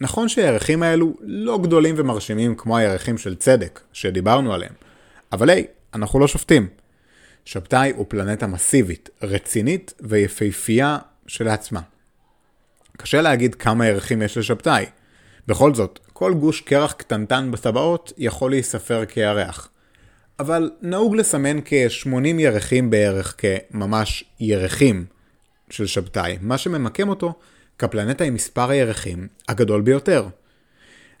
נכון 0.00 0.28
שהירחים 0.28 0.82
האלו 0.82 1.14
לא 1.20 1.58
גדולים 1.58 1.94
ומרשימים 1.98 2.54
כמו 2.54 2.76
הירחים 2.76 3.18
של 3.18 3.34
צדק, 3.34 3.80
שדיברנו 3.92 4.54
עליהם, 4.54 4.72
אבל 5.32 5.50
היי, 5.50 5.66
אנחנו 5.94 6.20
לא 6.20 6.28
שופטים. 6.28 6.68
שבתאי 7.44 7.92
הוא 7.96 8.06
פלנטה 8.08 8.46
מסיבית, 8.46 9.10
רצינית 9.22 9.94
ויפהפייה 10.00 10.98
שלעצמה. 11.26 11.80
קשה 12.96 13.20
להגיד 13.20 13.54
כמה 13.54 13.86
ירחים 13.86 14.22
יש 14.22 14.38
לשבתאי. 14.38 14.86
בכל 15.46 15.74
זאת, 15.74 15.98
כל 16.12 16.34
גוש 16.34 16.60
קרח 16.60 16.92
קטנטן 16.92 17.50
בטבעות 17.50 18.12
יכול 18.18 18.50
להיספר 18.50 19.04
כירח. 19.04 19.68
אבל 20.38 20.70
נהוג 20.82 21.16
לסמן 21.16 21.60
כ-80 21.64 22.26
ירחים 22.38 22.90
בערך 22.90 23.34
כממש 23.38 24.24
ירחים 24.40 25.04
של 25.70 25.86
שבתאי, 25.86 26.38
מה 26.40 26.58
שממקם 26.58 27.08
אותו 27.08 27.34
כפלנטה 27.78 28.24
עם 28.24 28.34
מספר 28.34 28.70
הירחים 28.70 29.28
הגדול 29.48 29.80
ביותר. 29.80 30.28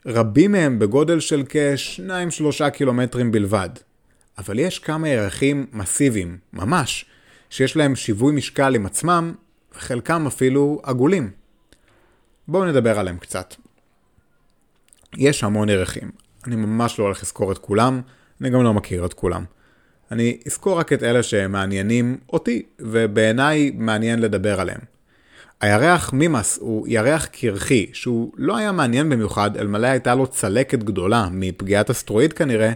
רבים 0.06 0.52
מהם 0.52 0.78
בגודל 0.78 1.20
של 1.20 1.42
כ-2-3 1.48 2.70
קילומטרים 2.70 3.32
בלבד. 3.32 3.70
אבל 4.38 4.58
יש 4.58 4.78
כמה 4.78 5.08
ירחים 5.08 5.66
מסיביים, 5.72 6.38
ממש, 6.52 7.04
שיש 7.50 7.76
להם 7.76 7.96
שיווי 7.96 8.34
משקל 8.34 8.74
עם 8.74 8.86
עצמם, 8.86 9.34
וחלקם 9.74 10.26
אפילו 10.26 10.80
עגולים. 10.82 11.30
בואו 12.48 12.64
נדבר 12.64 12.98
עליהם 12.98 13.18
קצת. 13.18 13.54
יש 15.16 15.44
המון 15.44 15.68
ירחים. 15.68 16.10
אני 16.46 16.56
ממש 16.56 16.98
לא 16.98 17.04
הולך 17.04 17.22
לזכור 17.22 17.52
את 17.52 17.58
כולם, 17.58 18.00
אני 18.40 18.50
גם 18.50 18.62
לא 18.62 18.74
מכיר 18.74 19.06
את 19.06 19.14
כולם. 19.14 19.44
אני 20.10 20.38
אזכור 20.46 20.78
רק 20.78 20.92
את 20.92 21.02
אלה 21.02 21.22
שמעניינים 21.22 22.18
אותי, 22.32 22.62
ובעיניי 22.78 23.72
מעניין 23.74 24.18
לדבר 24.18 24.60
עליהם. 24.60 24.80
הירח 25.60 26.12
מימאס 26.12 26.58
הוא 26.60 26.88
ירח 26.88 27.26
קרחי, 27.26 27.86
שהוא 27.92 28.32
לא 28.36 28.56
היה 28.56 28.72
מעניין 28.72 29.08
במיוחד, 29.08 29.56
אלמלא 29.56 29.86
הייתה 29.86 30.14
לו 30.14 30.26
צלקת 30.26 30.78
גדולה 30.78 31.28
מפגיעת 31.32 31.90
אסטרואיד 31.90 32.32
כנראה, 32.32 32.72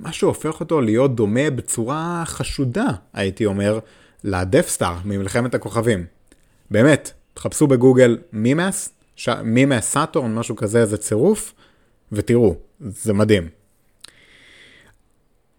מה 0.00 0.12
שהופך 0.12 0.60
אותו 0.60 0.80
להיות 0.80 1.16
דומה 1.16 1.50
בצורה 1.50 2.22
חשודה, 2.26 2.86
הייתי 3.12 3.46
אומר, 3.46 3.78
ל 4.24 4.31
Death 4.31 4.66
Star 4.66 4.94
ממלחמת 5.04 5.54
הכוכבים. 5.54 6.04
באמת, 6.70 7.12
תחפשו 7.34 7.66
בגוגל 7.66 8.18
מימאס, 8.32 8.90
ש... 9.16 9.28
מימאס 9.28 9.92
סאטורן, 9.92 10.34
משהו 10.34 10.56
כזה, 10.56 10.80
איזה 10.80 10.96
צירוף, 10.96 11.54
ותראו, 12.12 12.56
זה 12.80 13.12
מדהים. 13.12 13.48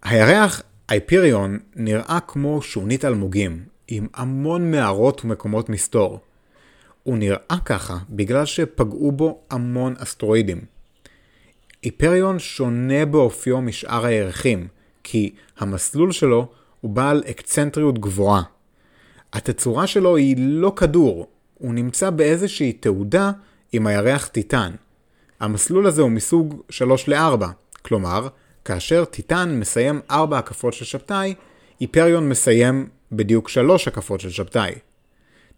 הירח 0.03 0.61
הייפריון 0.87 1.59
נראה 1.75 2.19
כמו 2.27 2.61
שונית 2.61 3.05
אלמוגים, 3.05 3.63
עם 3.87 4.07
המון 4.13 4.71
מערות 4.71 5.25
ומקומות 5.25 5.69
מסתור. 5.69 6.19
הוא 7.03 7.17
נראה 7.17 7.57
ככה 7.65 7.97
בגלל 8.09 8.45
שפגעו 8.45 9.11
בו 9.11 9.41
המון 9.49 9.95
אסטרואידים. 9.97 10.61
היפריון 11.81 12.39
שונה 12.39 13.05
באופיו 13.05 13.61
משאר 13.61 14.05
הירחים, 14.05 14.67
כי 15.03 15.33
המסלול 15.57 16.11
שלו 16.11 16.47
הוא 16.81 16.91
בעל 16.91 17.23
אקצנטריות 17.29 17.99
גבוהה. 17.99 18.41
התצורה 19.33 19.87
שלו 19.87 20.15
היא 20.15 20.35
לא 20.39 20.73
כדור, 20.75 21.27
הוא 21.53 21.73
נמצא 21.73 22.09
באיזושהי 22.09 22.73
תעודה 22.73 23.31
עם 23.73 23.87
הירח 23.87 24.27
טיטן. 24.27 24.71
המסלול 25.39 25.87
הזה 25.87 26.01
הוא 26.01 26.11
מסוג 26.11 26.61
3 26.69 27.07
ל-4, 27.07 27.45
כלומר, 27.81 28.27
כאשר 28.65 29.05
טיטן 29.05 29.59
מסיים 29.59 30.01
4 30.11 30.37
הקפות 30.37 30.73
של 30.73 30.85
שבתאי, 30.85 31.33
היפריון 31.79 32.29
מסיים 32.29 32.87
בדיוק 33.11 33.49
3 33.49 33.87
הקפות 33.87 34.19
של 34.19 34.29
שבתאי. 34.29 34.73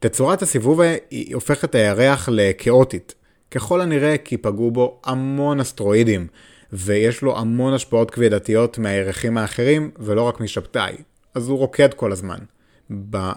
תצורת 0.08 0.42
הסיבוב 0.42 0.82
היא 1.10 1.36
הופכת 1.36 1.76
הירח 1.76 2.30
לכאוטית, 2.32 3.16
ככל 3.52 3.82
הנראה 3.82 4.18
כי 4.18 4.38
פגעו 4.38 4.72
בו 4.72 5.02
המון 5.06 5.60
אסטרואידים, 5.60 6.28
ויש 6.74 7.22
לו 7.22 7.38
המון 7.38 7.74
השפעות 7.74 8.12
כבדתיות 8.12 8.78
מהירחים 8.78 9.38
האחרים, 9.38 9.92
ולא 10.00 10.22
רק 10.22 10.40
משבתאי. 10.40 10.96
אז 11.36 11.48
הוא 11.48 11.58
רוקד 11.58 11.94
כל 11.94 12.12
הזמן, 12.12 12.38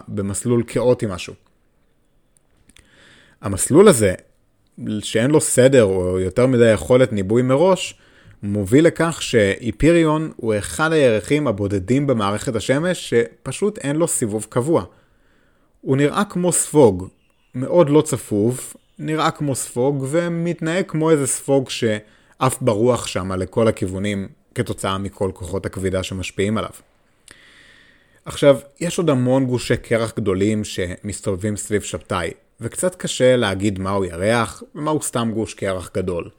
במסלול 0.07 0.63
כאוטי 0.67 1.05
משהו. 1.09 1.33
המסלול 3.41 3.87
הזה, 3.87 4.13
שאין 4.99 5.31
לו 5.31 5.41
סדר 5.41 5.83
או 5.83 6.19
יותר 6.19 6.47
מדי 6.47 6.71
יכולת 6.71 7.13
ניבוי 7.13 7.41
מראש, 7.41 7.99
מוביל 8.43 8.85
לכך 8.85 9.21
שאיפיריון 9.21 10.31
הוא 10.35 10.53
אחד 10.57 10.91
הירחים 10.91 11.47
הבודדים 11.47 12.07
במערכת 12.07 12.55
השמש 12.55 13.09
שפשוט 13.09 13.77
אין 13.77 13.95
לו 13.95 14.07
סיבוב 14.07 14.47
קבוע. 14.49 14.85
הוא 15.81 15.97
נראה 15.97 16.25
כמו 16.25 16.51
ספוג, 16.51 17.07
מאוד 17.55 17.89
לא 17.89 18.01
צפוף, 18.01 18.75
נראה 18.99 19.31
כמו 19.31 19.55
ספוג 19.55 20.07
ומתנהג 20.09 20.85
כמו 20.87 21.11
איזה 21.11 21.27
ספוג 21.27 21.69
שעף 21.69 22.61
ברוח 22.61 23.07
שם 23.07 23.31
לכל 23.31 23.67
הכיוונים 23.67 24.27
כתוצאה 24.55 24.97
מכל 24.97 25.31
כוחות 25.33 25.65
הכבידה 25.65 26.03
שמשפיעים 26.03 26.57
עליו. 26.57 26.69
עכשיו, 28.25 28.59
יש 28.79 28.97
עוד 28.97 29.09
המון 29.09 29.45
גושי 29.45 29.77
קרח 29.77 30.13
גדולים 30.15 30.63
שמסתובבים 30.63 31.57
סביב 31.57 31.81
שבתאי, 31.81 32.31
וקצת 32.61 32.95
קשה 32.95 33.35
להגיד 33.35 33.79
מהו 33.79 34.05
ירח 34.05 34.63
ומהו 34.75 35.01
סתם 35.01 35.31
גוש 35.33 35.53
קרח 35.53 35.91
גדול. 35.93 36.29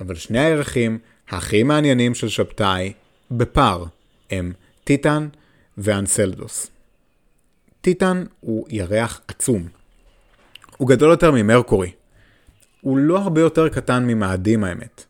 אבל 0.00 0.14
שני 0.14 0.38
הירחים 0.38 0.98
הכי 1.28 1.62
מעניינים 1.62 2.14
של 2.14 2.28
שבתאי, 2.28 2.92
בפער, 3.30 3.84
הם 4.30 4.52
טיטן 4.84 5.28
ואנסלדוס. 5.78 6.75
טיטן 7.86 8.24
הוא 8.40 8.66
ירח 8.70 9.20
עצום. 9.28 9.68
הוא 10.76 10.88
גדול 10.88 11.10
יותר 11.10 11.30
ממרקורי. 11.30 11.92
הוא 12.80 12.98
לא 12.98 13.18
הרבה 13.18 13.40
יותר 13.40 13.68
קטן 13.68 14.04
ממאדים 14.06 14.64
האמת. 14.64 15.04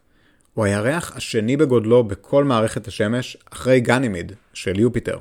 הוא 0.54 0.64
הירח 0.64 1.16
השני 1.16 1.56
בגודלו 1.56 2.04
בכל 2.04 2.44
מערכת 2.44 2.86
השמש 2.86 3.36
אחרי 3.52 3.80
גנימיד 3.80 4.32
של 4.54 4.80
יופיטר. 4.80 5.18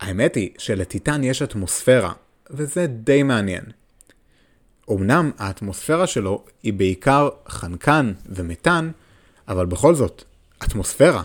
האמת 0.00 0.34
היא 0.34 0.50
שלטיטן 0.58 1.24
יש 1.24 1.42
אטמוספירה, 1.42 2.12
וזה 2.50 2.86
די 2.86 3.22
מעניין. 3.22 3.64
אמנם 4.90 5.30
האטמוספירה 5.38 6.06
שלו 6.06 6.44
היא 6.62 6.72
בעיקר 6.72 7.28
חנקן 7.48 8.12
ומתאן, 8.26 8.90
אבל 9.48 9.66
בכל 9.66 9.94
זאת, 9.94 10.24
אטמוספירה. 10.64 11.22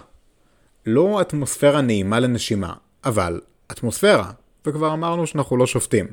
לא 0.85 1.21
אטמוספירה 1.21 1.81
נעימה 1.81 2.19
לנשימה, 2.19 2.73
אבל 3.05 3.41
אטמוספירה, 3.71 4.31
וכבר 4.67 4.93
אמרנו 4.93 5.27
שאנחנו 5.27 5.57
לא 5.57 5.67
שופטים. 5.67 6.07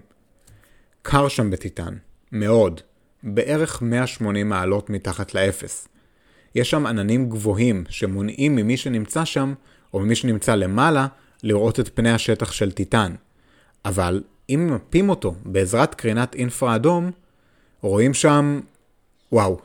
קר 1.03 1.29
שם 1.29 1.51
בטיטן, 1.51 1.95
מאוד, 2.33 2.81
בערך 3.23 3.83
180 3.83 4.49
מעלות 4.49 4.91
מתחת 4.91 5.35
לאפס. 5.35 5.89
יש 6.55 6.71
שם 6.71 6.87
עננים 6.87 7.29
גבוהים 7.29 7.85
שמונעים 7.89 8.57
ממי 8.57 8.77
שנמצא 8.77 9.25
שם, 9.25 9.55
או 9.95 10.01
ממי 10.01 10.15
שנמצא 10.15 10.55
למעלה, 10.55 11.07
לראות 11.43 11.81
את 11.81 11.91
פני 11.95 12.11
השטח 12.11 12.53
של 12.53 12.73
טיטן. 12.73 13.15
אבל 13.85 14.23
אם 14.49 14.67
ממפים 14.67 15.09
אותו 15.09 15.35
בעזרת 15.45 15.95
קרינת 15.95 16.35
אינפרה 16.35 16.77
אדום, 16.77 17.11
רואים 17.81 18.15
שם, 18.15 18.61
וואו. 19.33 19.59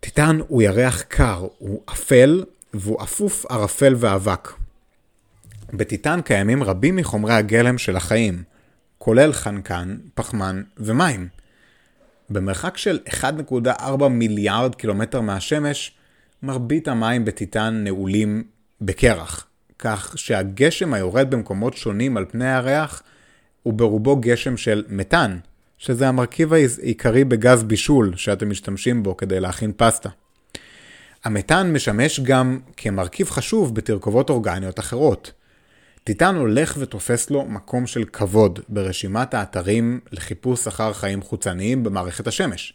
טיטן 0.00 0.38
הוא 0.48 0.62
ירח 0.62 1.02
קר, 1.02 1.46
הוא 1.58 1.82
אפל 1.92 2.44
והוא 2.74 3.02
אפוף 3.02 3.46
ערפל 3.46 3.94
ואבק. 3.98 4.52
בטיטן 5.72 6.20
קיימים 6.20 6.62
רבים 6.62 6.96
מחומרי 6.96 7.34
הגלם 7.34 7.78
של 7.78 7.96
החיים, 7.96 8.42
כולל 8.98 9.32
חנקן, 9.32 9.96
פחמן 10.14 10.62
ומים. 10.78 11.28
במרחק 12.30 12.76
של 12.76 12.98
1.4 13.08 14.08
מיליארד 14.10 14.74
קילומטר 14.74 15.20
מהשמש, 15.20 15.92
מרבית 16.42 16.88
המים 16.88 17.24
בטיטן 17.24 17.80
נעולים 17.84 18.42
בקרח, 18.80 19.46
כך 19.78 20.12
שהגשם 20.18 20.94
היורד 20.94 21.30
במקומות 21.30 21.76
שונים 21.76 22.16
על 22.16 22.24
פני 22.24 22.52
הירח 22.52 23.02
הוא 23.62 23.74
ברובו 23.74 24.16
גשם 24.16 24.56
של 24.56 24.84
מתאן, 24.88 25.38
שזה 25.78 26.08
המרכיב 26.08 26.52
העיקרי 26.52 27.24
בגז 27.24 27.62
בישול 27.62 28.16
שאתם 28.16 28.50
משתמשים 28.50 29.02
בו 29.02 29.16
כדי 29.16 29.40
להכין 29.40 29.72
פסטה. 29.76 30.08
המתאן 31.24 31.72
משמש 31.72 32.20
גם 32.20 32.58
כמרכיב 32.76 33.30
חשוב 33.30 33.74
בתרכובות 33.74 34.30
אורגניות 34.30 34.78
אחרות. 34.78 35.32
טיטן 36.04 36.36
הולך 36.36 36.76
ותופס 36.78 37.30
לו 37.30 37.44
מקום 37.44 37.86
של 37.86 38.04
כבוד 38.04 38.60
ברשימת 38.68 39.34
האתרים 39.34 40.00
לחיפוש 40.12 40.66
אחר 40.66 40.92
חיים 40.92 41.22
חוצניים 41.22 41.84
במערכת 41.84 42.26
השמש. 42.26 42.74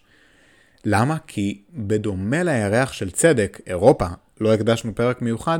למה? 0.85 1.17
כי 1.27 1.61
בדומה 1.73 2.43
לירח 2.43 2.93
של 2.93 3.11
צדק, 3.11 3.59
אירופה, 3.67 4.07
לא 4.41 4.53
הקדשנו 4.53 4.95
פרק 4.95 5.21
מיוחד, 5.21 5.59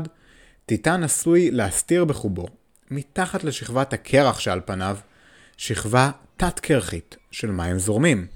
טיטן 0.66 1.02
עשוי 1.02 1.50
להסתיר 1.50 2.04
בחובו, 2.04 2.46
מתחת 2.90 3.44
לשכבת 3.44 3.92
הקרח 3.92 4.38
שעל 4.38 4.60
פניו, 4.64 4.96
שכבה 5.56 6.10
תת-קרחית 6.36 7.16
של 7.30 7.50
מים 7.50 7.78
זורמים. 7.78 8.26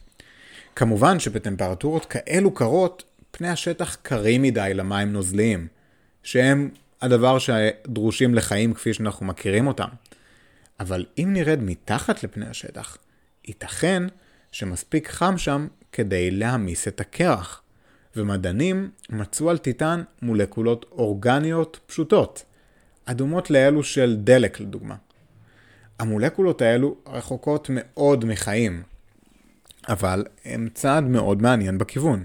כמובן 0.77 1.19
שבטמפרטורות 1.19 2.05
כאלו 2.05 2.51
קרות, 2.55 3.05
פני 3.31 3.49
השטח 3.49 3.97
קרים 4.03 4.43
מדי 4.43 4.71
למים 4.75 5.13
נוזליים, 5.13 5.67
שהם 6.23 6.71
הדבר 7.03 7.39
שדרושים 7.39 8.35
לחיים 8.35 8.75
כפי 8.75 8.95
שאנחנו 8.95 9.27
מכירים 9.27 9.67
אותם. 9.67 9.89
אבל 10.81 11.07
אם 11.19 11.31
נרד 11.33 11.59
מתחת 11.63 12.25
לפני 12.25 12.47
השטח, 12.47 12.97
ייתכן 13.45 14.03
שמספיק 14.53 15.09
חם 15.09 15.39
שם 15.39 15.67
כדי 15.93 16.31
להעמיס 16.31 16.89
את 16.89 17.01
הקרח, 17.01 17.63
ומדענים 18.17 18.91
מצאו 19.11 19.51
על 19.51 19.59
טיטן 19.59 20.03
מולקולות 20.23 20.87
אורגניות 20.93 21.81
פשוטות, 21.87 22.45
אדומות 23.05 23.51
לאלו 23.51 23.83
של 23.83 24.17
דלק 24.19 24.61
לדוגמה. 24.61 24.95
המולקולות 25.99 26.63
האלו 26.63 26.97
רחוקות 27.07 27.71
מאוד 27.71 28.25
מחיים, 28.25 28.83
אבל 29.89 30.25
הם 30.45 30.69
צעד 30.75 31.05
מאוד 31.05 31.43
מעניין 31.43 31.79
בכיוון. 31.79 32.25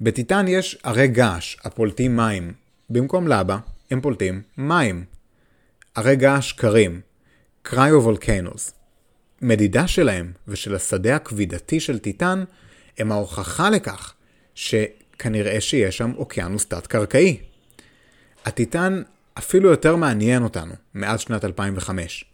בטיטן 0.00 0.48
יש 0.48 0.78
ערי 0.82 1.08
געש 1.08 1.56
הפולטים 1.64 2.16
מים. 2.16 2.61
במקום 2.92 3.28
לבה, 3.28 3.58
הם 3.90 4.00
פולטים 4.00 4.42
מים. 4.56 5.04
ערי 5.94 6.16
געש 6.16 6.52
קרים, 6.52 7.00
קריו-וולקנוס. 7.62 8.72
מדידה 9.42 9.86
שלהם 9.86 10.32
ושל 10.48 10.74
השדה 10.74 11.16
הכבידתי 11.16 11.80
של 11.80 11.98
טיטן 11.98 12.44
הם 12.98 13.12
ההוכחה 13.12 13.70
לכך 13.70 14.14
שכנראה 14.54 15.60
שיש 15.60 15.96
שם 15.96 16.12
אוקיינוס 16.16 16.66
תת-קרקעי. 16.66 17.40
הטיטן 18.44 19.02
אפילו 19.38 19.70
יותר 19.70 19.96
מעניין 19.96 20.42
אותנו 20.42 20.74
מאז 20.94 21.20
שנת 21.20 21.44
2005. 21.44 22.24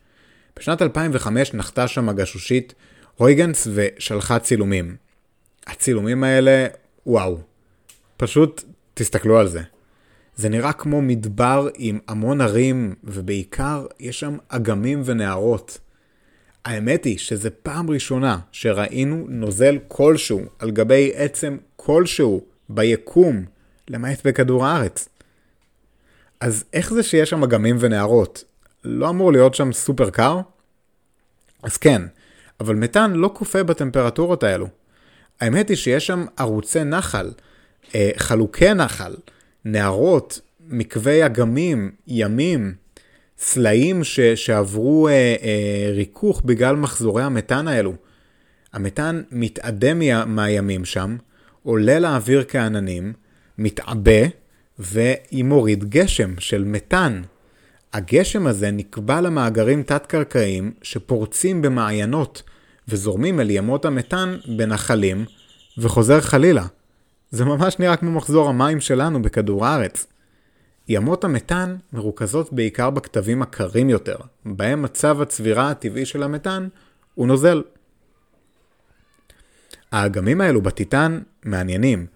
בשנת 0.56 0.82
2005 0.82 1.54
נחתה 1.54 1.88
שם 1.88 2.08
הגשושית 2.08 2.74
הויגנס 3.16 3.68
ושלחה 3.74 4.38
צילומים. 4.38 4.96
הצילומים 5.66 6.24
האלה, 6.24 6.66
וואו. 7.06 7.38
פשוט 8.16 8.64
תסתכלו 8.94 9.38
על 9.38 9.48
זה. 9.48 9.62
זה 10.38 10.48
נראה 10.48 10.72
כמו 10.72 11.02
מדבר 11.02 11.68
עם 11.74 11.98
המון 12.08 12.40
ערים, 12.40 12.94
ובעיקר 13.04 13.86
יש 14.00 14.20
שם 14.20 14.36
אגמים 14.48 15.02
ונהרות. 15.04 15.78
האמת 16.64 17.04
היא 17.04 17.18
שזה 17.18 17.50
פעם 17.50 17.90
ראשונה 17.90 18.38
שראינו 18.52 19.26
נוזל 19.28 19.78
כלשהו 19.88 20.40
על 20.58 20.70
גבי 20.70 21.12
עצם 21.14 21.56
כלשהו 21.76 22.44
ביקום, 22.68 23.44
למעט 23.88 24.26
בכדור 24.26 24.66
הארץ. 24.66 25.08
אז 26.40 26.64
איך 26.72 26.94
זה 26.94 27.02
שיש 27.02 27.30
שם 27.30 27.42
אגמים 27.42 27.76
ונהרות? 27.80 28.44
לא 28.84 29.08
אמור 29.08 29.32
להיות 29.32 29.54
שם 29.54 29.72
סופר 29.72 30.10
קר? 30.10 30.40
אז 31.62 31.76
כן, 31.76 32.02
אבל 32.60 32.74
מתאן 32.74 33.12
לא 33.12 33.30
כופה 33.34 33.62
בטמפרטורות 33.62 34.42
האלו. 34.42 34.68
האמת 35.40 35.68
היא 35.68 35.76
שיש 35.76 36.06
שם 36.06 36.24
ערוצי 36.36 36.84
נחל, 36.84 37.30
אה, 37.94 38.10
חלוקי 38.16 38.74
נחל, 38.74 39.14
נהרות, 39.64 40.40
מקווי 40.68 41.26
אגמים, 41.26 41.90
ימים, 42.06 42.74
סלעים 43.38 44.04
ש, 44.04 44.20
שעברו 44.20 45.08
אה, 45.08 45.12
אה, 45.12 45.90
ריכוך 45.94 46.42
בגלל 46.44 46.76
מחזורי 46.76 47.22
המתאן 47.22 47.68
האלו. 47.68 47.94
המתאן 48.72 49.22
מתאדה 49.30 49.94
מהימים 50.26 50.84
שם, 50.84 51.16
עולה 51.62 51.98
לאוויר 51.98 52.44
כעננים, 52.48 53.12
מתעבה, 53.58 54.22
ומוריד 54.78 55.84
גשם 55.84 56.34
של 56.38 56.64
מתאן. 56.64 57.22
הגשם 57.92 58.46
הזה 58.46 58.70
נקבע 58.70 59.20
למאגרים 59.20 59.82
תת-קרקעיים 59.82 60.72
שפורצים 60.82 61.62
במעיינות 61.62 62.42
וזורמים 62.88 63.40
אל 63.40 63.50
ימות 63.50 63.84
המתאן 63.84 64.36
בנחלים, 64.56 65.24
וחוזר 65.78 66.20
חלילה. 66.20 66.66
זה 67.30 67.44
ממש 67.44 67.78
נראה 67.78 67.96
כמו 67.96 68.10
מחזור 68.12 68.48
המים 68.48 68.80
שלנו 68.80 69.22
בכדור 69.22 69.66
הארץ. 69.66 70.06
ימות 70.88 71.24
המתאן 71.24 71.76
מרוכזות 71.92 72.52
בעיקר 72.52 72.90
בכתבים 72.90 73.42
הקרים 73.42 73.90
יותר, 73.90 74.16
בהם 74.44 74.82
מצב 74.82 75.20
הצבירה 75.20 75.70
הטבעי 75.70 76.06
של 76.06 76.22
המתאן 76.22 76.68
הוא 77.14 77.26
נוזל. 77.26 77.62
האגמים 79.92 80.40
האלו 80.40 80.62
בטיטן 80.62 81.20
מעניינים, 81.44 82.06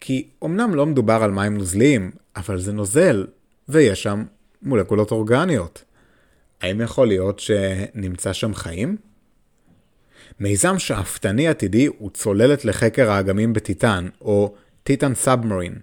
כי 0.00 0.28
אמנם 0.44 0.74
לא 0.74 0.86
מדובר 0.86 1.22
על 1.22 1.30
מים 1.30 1.56
נוזליים, 1.56 2.10
אבל 2.36 2.58
זה 2.58 2.72
נוזל, 2.72 3.26
ויש 3.68 4.02
שם 4.02 4.24
מולקולות 4.62 5.10
אורגניות. 5.10 5.84
האם 6.60 6.80
יכול 6.80 7.08
להיות 7.08 7.38
שנמצא 7.38 8.32
שם 8.32 8.54
חיים? 8.54 8.96
מיזם 10.40 10.78
שאפתני 10.78 11.48
עתידי 11.48 11.86
הוא 11.86 12.10
צוללת 12.10 12.64
לחקר 12.64 13.10
האגמים 13.10 13.52
בטיטן, 13.52 14.08
או 14.20 14.54
טיטן 14.82 15.14
סאבמרין. 15.14 15.74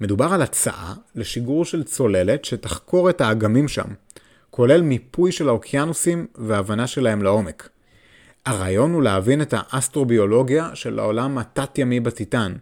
מדובר 0.00 0.24
על 0.24 0.42
הצעה 0.42 0.94
לשיגור 1.14 1.64
של 1.64 1.84
צוללת 1.84 2.44
שתחקור 2.44 3.10
את 3.10 3.20
האגמים 3.20 3.68
שם, 3.68 3.88
כולל 4.50 4.82
מיפוי 4.82 5.32
של 5.32 5.48
האוקיינוסים 5.48 6.26
והבנה 6.34 6.86
שלהם 6.86 7.22
לעומק. 7.22 7.68
הרעיון 8.46 8.92
הוא 8.92 9.02
להבין 9.02 9.42
את 9.42 9.54
האסטרוביולוגיה 9.56 10.70
של 10.74 10.98
העולם 10.98 11.38
התת-ימי 11.38 12.00
בטיטן, 12.00 12.52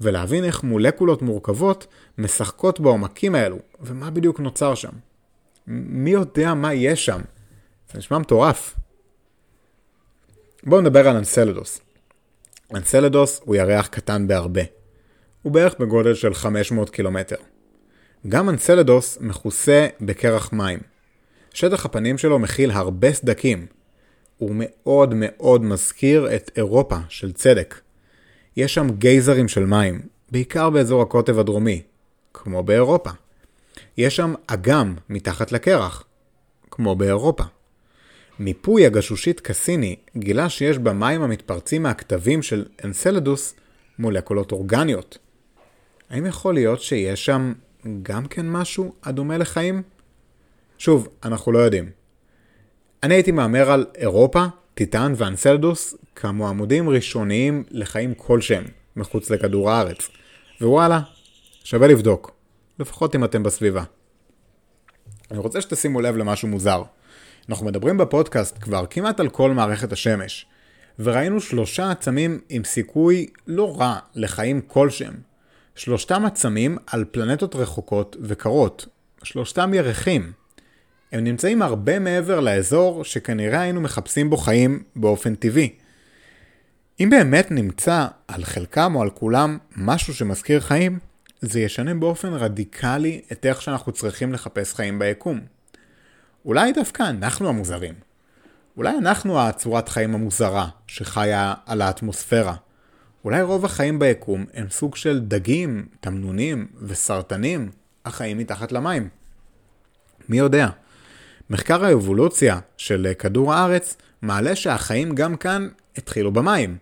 ולהבין 0.00 0.44
איך 0.44 0.62
מולקולות 0.62 1.22
מורכבות 1.22 1.86
משחקות 2.18 2.80
בעומקים 2.80 3.34
האלו, 3.34 3.58
ומה 3.80 4.10
בדיוק 4.10 4.40
נוצר 4.40 4.74
שם. 4.74 4.92
מי 5.66 6.10
יודע 6.10 6.54
מה 6.54 6.74
יש 6.74 7.06
שם? 7.06 7.20
זה 7.92 7.98
נשמע 7.98 8.18
מטורף. 8.18 8.74
בואו 10.66 10.80
נדבר 10.80 11.08
על 11.08 11.16
אנסלדוס. 11.16 11.80
אנסלדוס 12.74 13.40
הוא 13.44 13.56
ירח 13.56 13.86
קטן 13.86 14.26
בהרבה. 14.26 14.62
הוא 15.42 15.52
בערך 15.52 15.74
בגודל 15.80 16.14
של 16.14 16.34
500 16.34 16.90
קילומטר. 16.90 17.36
גם 18.28 18.48
אנסלדוס 18.48 19.18
מכוסה 19.20 19.86
בקרח 20.00 20.52
מים. 20.52 20.78
שטח 21.54 21.84
הפנים 21.84 22.18
שלו 22.18 22.38
מכיל 22.38 22.70
הרבה 22.70 23.12
סדקים. 23.12 23.66
הוא 24.38 24.50
מאוד 24.54 25.14
מאוד 25.16 25.62
מזכיר 25.62 26.34
את 26.34 26.50
אירופה 26.56 26.96
של 27.08 27.32
צדק. 27.32 27.80
יש 28.56 28.74
שם 28.74 28.90
גייזרים 28.90 29.48
של 29.48 29.64
מים, 29.64 30.02
בעיקר 30.30 30.70
באזור 30.70 31.02
הקוטב 31.02 31.38
הדרומי, 31.38 31.82
כמו 32.34 32.62
באירופה. 32.62 33.10
יש 33.96 34.16
שם 34.16 34.34
אגם 34.46 34.94
מתחת 35.08 35.52
לקרח, 35.52 36.04
כמו 36.70 36.96
באירופה. 36.96 37.44
מיפוי 38.38 38.86
הגשושית 38.86 39.40
קסיני 39.40 39.96
גילה 40.16 40.48
שיש 40.48 40.78
במים 40.78 41.22
המתפרצים 41.22 41.82
מהכתבים 41.82 42.42
של 42.42 42.64
אנסלדוס 42.84 43.54
מולקולות 43.98 44.52
אורגניות. 44.52 45.18
האם 46.10 46.26
יכול 46.26 46.54
להיות 46.54 46.80
שיש 46.80 47.24
שם 47.24 47.52
גם 48.02 48.26
כן 48.26 48.50
משהו 48.50 48.94
הדומה 49.02 49.38
לחיים? 49.38 49.82
שוב, 50.78 51.08
אנחנו 51.24 51.52
לא 51.52 51.58
יודעים. 51.58 51.90
אני 53.02 53.14
הייתי 53.14 53.32
מהמר 53.32 53.70
על 53.70 53.86
אירופה, 53.94 54.44
טיטן 54.74 55.12
ואנסלדוס 55.16 55.94
כמועמודים 56.14 56.88
ראשוניים 56.88 57.64
לחיים 57.70 58.14
כלשהם 58.14 58.64
מחוץ 58.96 59.30
לכדור 59.30 59.70
הארץ. 59.70 60.08
ווואלה, 60.60 61.00
שווה 61.64 61.88
לבדוק. 61.88 62.30
לפחות 62.78 63.14
אם 63.14 63.24
אתם 63.24 63.42
בסביבה. 63.42 63.84
אני 65.30 65.38
רוצה 65.38 65.60
שתשימו 65.60 66.00
לב 66.00 66.16
למשהו 66.16 66.48
מוזר. 66.48 66.82
אנחנו 67.48 67.66
מדברים 67.66 67.96
בפודקאסט 67.96 68.58
כבר 68.60 68.86
כמעט 68.90 69.20
על 69.20 69.28
כל 69.28 69.50
מערכת 69.50 69.92
השמש, 69.92 70.46
וראינו 70.98 71.40
שלושה 71.40 71.90
עצמים 71.90 72.40
עם 72.48 72.64
סיכוי 72.64 73.26
לא 73.46 73.76
רע 73.80 73.98
לחיים 74.14 74.60
כלשהם. 74.60 75.14
שלושתם 75.74 76.24
עצמים 76.26 76.78
על 76.86 77.04
פלנטות 77.10 77.54
רחוקות 77.56 78.16
וקרות. 78.20 78.86
שלושתם 79.22 79.74
ירחים. 79.74 80.32
הם 81.12 81.24
נמצאים 81.24 81.62
הרבה 81.62 81.98
מעבר 81.98 82.40
לאזור 82.40 83.04
שכנראה 83.04 83.60
היינו 83.60 83.80
מחפשים 83.80 84.30
בו 84.30 84.36
חיים 84.36 84.82
באופן 84.96 85.34
טבעי. 85.34 85.74
אם 87.00 87.10
באמת 87.10 87.50
נמצא 87.50 88.06
על 88.28 88.44
חלקם 88.44 88.94
או 88.94 89.02
על 89.02 89.10
כולם 89.10 89.58
משהו 89.76 90.14
שמזכיר 90.14 90.60
חיים, 90.60 90.98
זה 91.40 91.60
ישנה 91.60 91.94
באופן 91.94 92.32
רדיקלי 92.32 93.20
את 93.32 93.46
איך 93.46 93.62
שאנחנו 93.62 93.92
צריכים 93.92 94.32
לחפש 94.32 94.74
חיים 94.74 94.98
ביקום. 94.98 95.53
אולי 96.44 96.72
דווקא 96.72 97.02
אנחנו 97.02 97.48
המוזרים. 97.48 97.94
אולי 98.76 98.98
אנחנו 98.98 99.40
הצורת 99.40 99.88
חיים 99.88 100.14
המוזרה 100.14 100.68
שחיה 100.86 101.54
על 101.66 101.82
האטמוספירה. 101.82 102.54
אולי 103.24 103.42
רוב 103.42 103.64
החיים 103.64 103.98
ביקום 103.98 104.44
הם 104.54 104.66
סוג 104.70 104.96
של 104.96 105.20
דגים, 105.20 105.86
תמנונים 106.00 106.66
וסרטנים 106.82 107.70
החיים 108.04 108.38
מתחת 108.38 108.72
למים. 108.72 109.08
מי 110.28 110.38
יודע? 110.38 110.68
מחקר 111.50 111.84
האבולוציה 111.84 112.58
של 112.76 113.12
כדור 113.18 113.54
הארץ 113.54 113.96
מעלה 114.22 114.56
שהחיים 114.56 115.14
גם 115.14 115.36
כאן 115.36 115.68
התחילו 115.96 116.32
במים, 116.32 116.76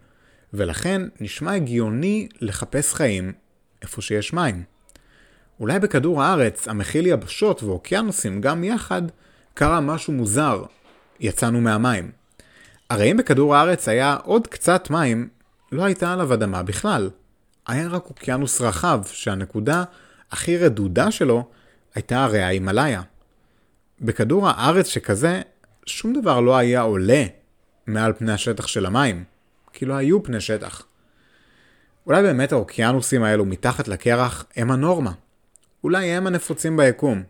ולכן 0.53 1.03
נשמע 1.21 1.53
הגיוני 1.53 2.29
לחפש 2.41 2.95
חיים 2.95 3.33
איפה 3.83 4.03
שיש 4.03 4.33
מים. 4.33 4.63
אולי 5.61 5.79
בכדור 5.79 6.23
הארץ, 6.23 6.69
המכיל 6.69 7.07
יבשות 7.07 7.63
ואוקיינוסים 7.63 8.41
גם 8.41 8.65
יחד, 8.65 9.03
קרה 9.55 9.81
משהו 9.81 10.13
מוזר, 10.13 10.63
יצאנו 11.21 11.61
מהמים. 11.61 12.11
הרי 12.91 13.11
אם 13.11 13.17
בכדור 13.17 13.57
הארץ 13.57 13.89
היה 13.89 14.17
עוד 14.25 14.47
קצת 14.47 14.91
מים, 14.91 15.29
לא 15.73 15.85
הייתה 15.85 16.13
עליו 16.13 16.35
אדמה 16.35 16.63
בכלל. 16.63 17.11
היה 17.67 17.89
רק 17.89 18.05
אוקיינוס 18.11 18.61
רחב, 18.61 19.01
שהנקודה 19.07 19.85
הכי 20.31 20.59
רדודה 20.59 21.11
שלו 21.11 21.49
הייתה 21.95 22.25
הרי 22.25 22.43
ההימאליה. 22.43 23.03
בכדור 24.01 24.49
הארץ 24.49 24.87
שכזה, 24.87 25.43
שום 25.87 26.21
דבר 26.21 26.41
לא 26.41 26.57
היה 26.57 26.81
עולה 26.81 27.25
מעל 27.87 28.13
פני 28.13 28.33
השטח 28.33 28.67
של 28.67 28.87
המים, 28.87 29.25
כי 29.73 29.85
לא 29.85 29.95
היו 29.95 30.23
פני 30.23 30.41
שטח. 30.41 30.87
אולי 32.07 32.23
באמת 32.23 32.53
האוקיינוסים 32.53 33.23
האלו 33.23 33.45
מתחת 33.45 33.89
לקרח 33.89 34.45
הם 34.57 34.71
הנורמה. 34.71 35.13
אולי 35.85 36.07
הם 36.07 36.27
הנפוצים 36.27 36.77
ביקום. 36.77 37.23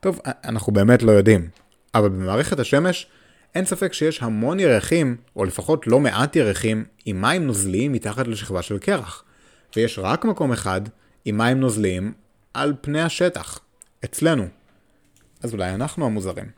טוב, 0.00 0.20
אנחנו 0.26 0.72
באמת 0.72 1.02
לא 1.02 1.12
יודעים, 1.12 1.48
אבל 1.94 2.08
במערכת 2.08 2.58
השמש 2.58 3.06
אין 3.54 3.64
ספק 3.64 3.92
שיש 3.92 4.22
המון 4.22 4.60
ירחים, 4.60 5.16
או 5.36 5.44
לפחות 5.44 5.86
לא 5.86 6.00
מעט 6.00 6.36
ירחים, 6.36 6.84
עם 7.04 7.20
מים 7.20 7.46
נוזליים 7.46 7.92
מתחת 7.92 8.26
לשכבה 8.26 8.62
של 8.62 8.78
קרח. 8.78 9.24
ויש 9.76 9.98
רק 9.98 10.24
מקום 10.24 10.52
אחד 10.52 10.80
עם 11.24 11.38
מים 11.38 11.60
נוזליים 11.60 12.12
על 12.54 12.74
פני 12.80 13.00
השטח, 13.00 13.60
אצלנו. 14.04 14.46
אז 15.42 15.52
אולי 15.52 15.74
אנחנו 15.74 16.06
המוזרים. 16.06 16.50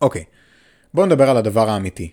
אוקיי, 0.00 0.24
בואו 0.94 1.06
נדבר 1.06 1.30
על 1.30 1.36
הדבר 1.36 1.68
האמיתי. 1.68 2.12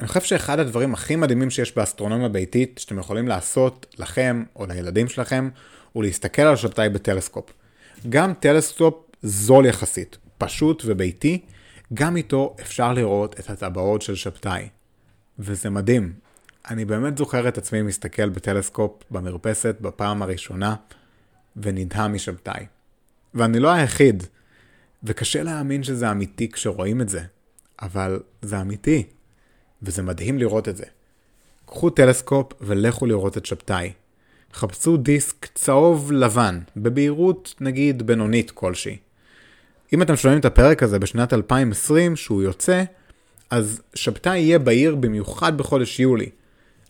אני 0.00 0.08
חושב 0.08 0.20
שאחד 0.20 0.58
הדברים 0.58 0.94
הכי 0.94 1.16
מדהימים 1.16 1.50
שיש 1.50 1.76
באסטרונומיה 1.76 2.28
ביתית, 2.28 2.78
שאתם 2.78 2.98
יכולים 2.98 3.28
לעשות 3.28 3.86
לכם 3.98 4.44
או 4.56 4.66
לילדים 4.66 5.08
שלכם, 5.08 5.48
הוא 5.92 6.04
להסתכל 6.04 6.42
על 6.42 6.56
שבתאי 6.56 6.88
בטלסקופ. 6.88 7.52
גם 8.08 8.34
טלסקופ 8.34 9.05
זול 9.26 9.66
יחסית, 9.66 10.18
פשוט 10.38 10.82
וביתי, 10.86 11.44
גם 11.94 12.16
איתו 12.16 12.56
אפשר 12.60 12.92
לראות 12.92 13.40
את 13.40 13.50
הטבעות 13.50 14.02
של 14.02 14.14
שבתאי. 14.14 14.68
וזה 15.38 15.70
מדהים. 15.70 16.12
אני 16.70 16.84
באמת 16.84 17.18
זוכר 17.18 17.48
את 17.48 17.58
עצמי 17.58 17.82
מסתכל 17.82 18.28
בטלסקופ 18.28 19.02
במרפסת 19.10 19.76
בפעם 19.80 20.22
הראשונה, 20.22 20.74
ונדהם 21.56 22.14
משבתאי. 22.14 22.66
ואני 23.34 23.58
לא 23.58 23.70
היחיד, 23.72 24.22
וקשה 25.02 25.42
להאמין 25.42 25.82
שזה 25.82 26.10
אמיתי 26.10 26.50
כשרואים 26.50 27.00
את 27.00 27.08
זה, 27.08 27.20
אבל 27.82 28.20
זה 28.42 28.60
אמיתי, 28.60 29.02
וזה 29.82 30.02
מדהים 30.02 30.38
לראות 30.38 30.68
את 30.68 30.76
זה. 30.76 30.84
קחו 31.66 31.90
טלסקופ 31.90 32.52
ולכו 32.60 33.06
לראות 33.06 33.38
את 33.38 33.46
שבתאי. 33.46 33.92
חפשו 34.52 34.96
דיסק 34.96 35.46
צהוב 35.54 36.12
לבן, 36.12 36.60
בבהירות 36.76 37.54
נגיד 37.60 38.02
בינונית 38.02 38.50
כלשהי. 38.50 38.96
אם 39.92 40.02
אתם 40.02 40.16
שומעים 40.16 40.40
את 40.40 40.44
הפרק 40.44 40.82
הזה 40.82 40.98
בשנת 40.98 41.32
2020, 41.32 42.16
שהוא 42.16 42.42
יוצא, 42.42 42.82
אז 43.50 43.82
שבתאי 43.94 44.38
יהיה 44.38 44.58
בהיר 44.58 44.94
במיוחד 44.94 45.58
בחודש 45.58 46.00
יולי. 46.00 46.30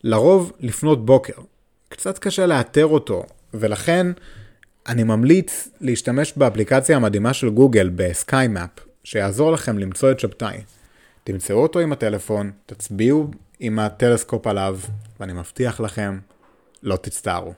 לרוב 0.04 0.52
לפנות 0.60 1.06
בוקר. 1.06 1.42
קצת 1.88 2.18
קשה 2.18 2.46
לאתר 2.46 2.86
אותו, 2.86 3.22
ולכן 3.54 4.06
אני 4.88 5.04
ממליץ 5.04 5.68
להשתמש 5.80 6.32
באפליקציה 6.36 6.96
המדהימה 6.96 7.32
של 7.32 7.48
גוגל 7.48 7.90
ב 7.94 8.04
Sky 8.04 8.32
Map, 8.32 8.70
שיעזור 9.04 9.52
לכם 9.52 9.78
למצוא 9.78 10.10
את 10.10 10.20
שבתאי. 10.20 10.58
תמצאו 11.24 11.56
אותו 11.56 11.78
עם 11.78 11.92
הטלפון, 11.92 12.50
תצביעו 12.66 13.30
עם 13.60 13.78
הטלסקופ 13.78 14.46
עליו, 14.46 14.78
ואני 15.20 15.32
מבטיח 15.32 15.80
לכם, 15.80 16.18
לא 16.82 16.96
תצטערו. 16.96 17.54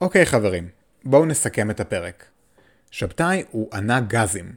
אוקיי 0.00 0.26
חברים, 0.26 0.68
בואו 1.04 1.26
נסכם 1.26 1.70
את 1.70 1.80
הפרק. 1.80 2.24
שבתאי 2.90 3.42
הוא 3.50 3.68
ענק 3.72 4.04
גזים. 4.06 4.52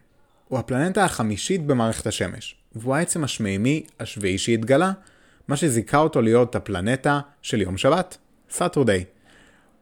הוא 0.48 0.60
הפלנטה 0.60 1.04
החמישית 1.04 1.66
במערכת 1.66 2.08
השמש, 2.08 2.56
והוא 2.76 2.96
העצם 2.96 3.24
השמימי 3.24 3.84
השביעי 4.00 4.38
שהתגלה, 4.38 4.92
מה 5.48 5.58
שזיכה 5.58 5.98
אותו 5.98 6.22
להיות 6.22 6.56
הפלנטה 6.56 7.20
של 7.42 7.62
יום 7.62 7.78
שבת, 7.78 8.18
סאטורדיי. 8.50 9.06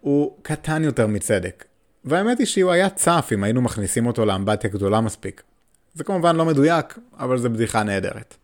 הוא 0.02 0.38
קטן 0.42 0.84
יותר 0.84 1.08
מצדק, 1.08 1.66
והאמת 2.06 2.40
היא 2.40 2.48
שהוא 2.48 2.72
היה 2.72 2.90
צף 2.90 3.30
אם 3.34 3.44
היינו 3.44 3.62
מכניסים 3.62 4.08
אותו 4.08 4.26
לאמבטיה 4.26 4.70
גדולה 4.70 5.02
מספיק. 5.02 5.44
זה 5.94 6.04
כמובן 6.04 6.36
לא 6.36 6.46
מדויק, 6.46 6.98
אבל 7.20 7.38
זו 7.38 7.50
בדיחה 7.50 7.84
נהדרת. 7.84 8.36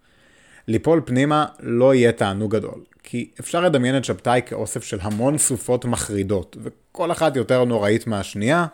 ליפול 0.67 1.01
פנימה 1.05 1.45
לא 1.59 1.95
יהיה 1.95 2.11
תענוג 2.11 2.55
גדול, 2.55 2.83
כי 3.03 3.31
אפשר 3.39 3.61
לדמיין 3.61 3.97
את 3.97 4.05
שבתאי 4.05 4.41
כאוסף 4.45 4.83
של 4.83 4.97
המון 5.01 5.37
סופות 5.37 5.85
מחרידות, 5.85 6.57
וכל 6.63 7.11
אחת 7.11 7.35
יותר 7.35 7.63
נוראית 7.63 8.07
מהשנייה, 8.07 8.65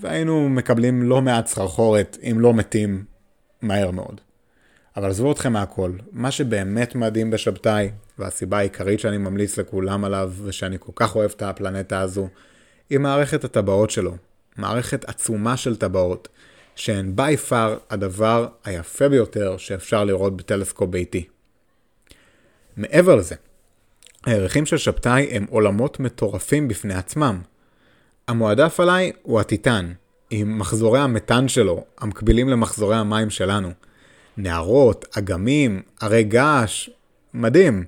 והיינו 0.00 0.48
מקבלים 0.48 1.02
לא 1.02 1.22
מעט 1.22 1.46
סחרחורת, 1.46 2.18
אם 2.22 2.40
לא 2.40 2.54
מתים, 2.54 3.04
מהר 3.62 3.90
מאוד. 3.90 4.20
אבל 4.96 5.10
עזבו 5.10 5.32
אתכם 5.32 5.52
מהכל, 5.52 5.92
מה 6.12 6.30
שבאמת 6.30 6.94
מדהים 6.94 7.30
בשבתאי, 7.30 7.90
והסיבה 8.18 8.58
העיקרית 8.58 9.00
שאני 9.00 9.18
ממליץ 9.18 9.58
לכולם 9.58 10.04
עליו, 10.04 10.32
ושאני 10.44 10.76
כל 10.80 10.92
כך 10.94 11.16
אוהב 11.16 11.30
את 11.36 11.42
הפלנטה 11.42 12.00
הזו, 12.00 12.28
היא 12.90 12.98
מערכת 12.98 13.44
הטבעות 13.44 13.90
שלו. 13.90 14.16
מערכת 14.56 15.04
עצומה 15.04 15.56
של 15.56 15.76
טבעות, 15.76 16.28
שהן 16.76 17.16
בי 17.16 17.36
פאר 17.36 17.78
הדבר 17.90 18.48
היפה 18.64 19.08
ביותר 19.08 19.56
שאפשר 19.56 20.04
לראות 20.04 20.36
בטלסקופ 20.36 20.90
ביתי. 20.90 21.26
מעבר 22.76 23.16
לזה, 23.16 23.34
הערכים 24.26 24.66
של 24.66 24.76
שבתאי 24.76 25.28
הם 25.30 25.46
עולמות 25.50 26.00
מטורפים 26.00 26.68
בפני 26.68 26.94
עצמם. 26.94 27.40
המועדף 28.28 28.80
עליי 28.80 29.12
הוא 29.22 29.40
הטיטן, 29.40 29.92
עם 30.30 30.58
מחזורי 30.58 31.00
המתאן 31.00 31.48
שלו, 31.48 31.84
המקבילים 31.98 32.48
למחזורי 32.48 32.96
המים 32.96 33.30
שלנו. 33.30 33.70
נהרות, 34.36 35.04
אגמים, 35.18 35.82
ערי 36.00 36.24
געש, 36.24 36.90
מדהים. 37.34 37.84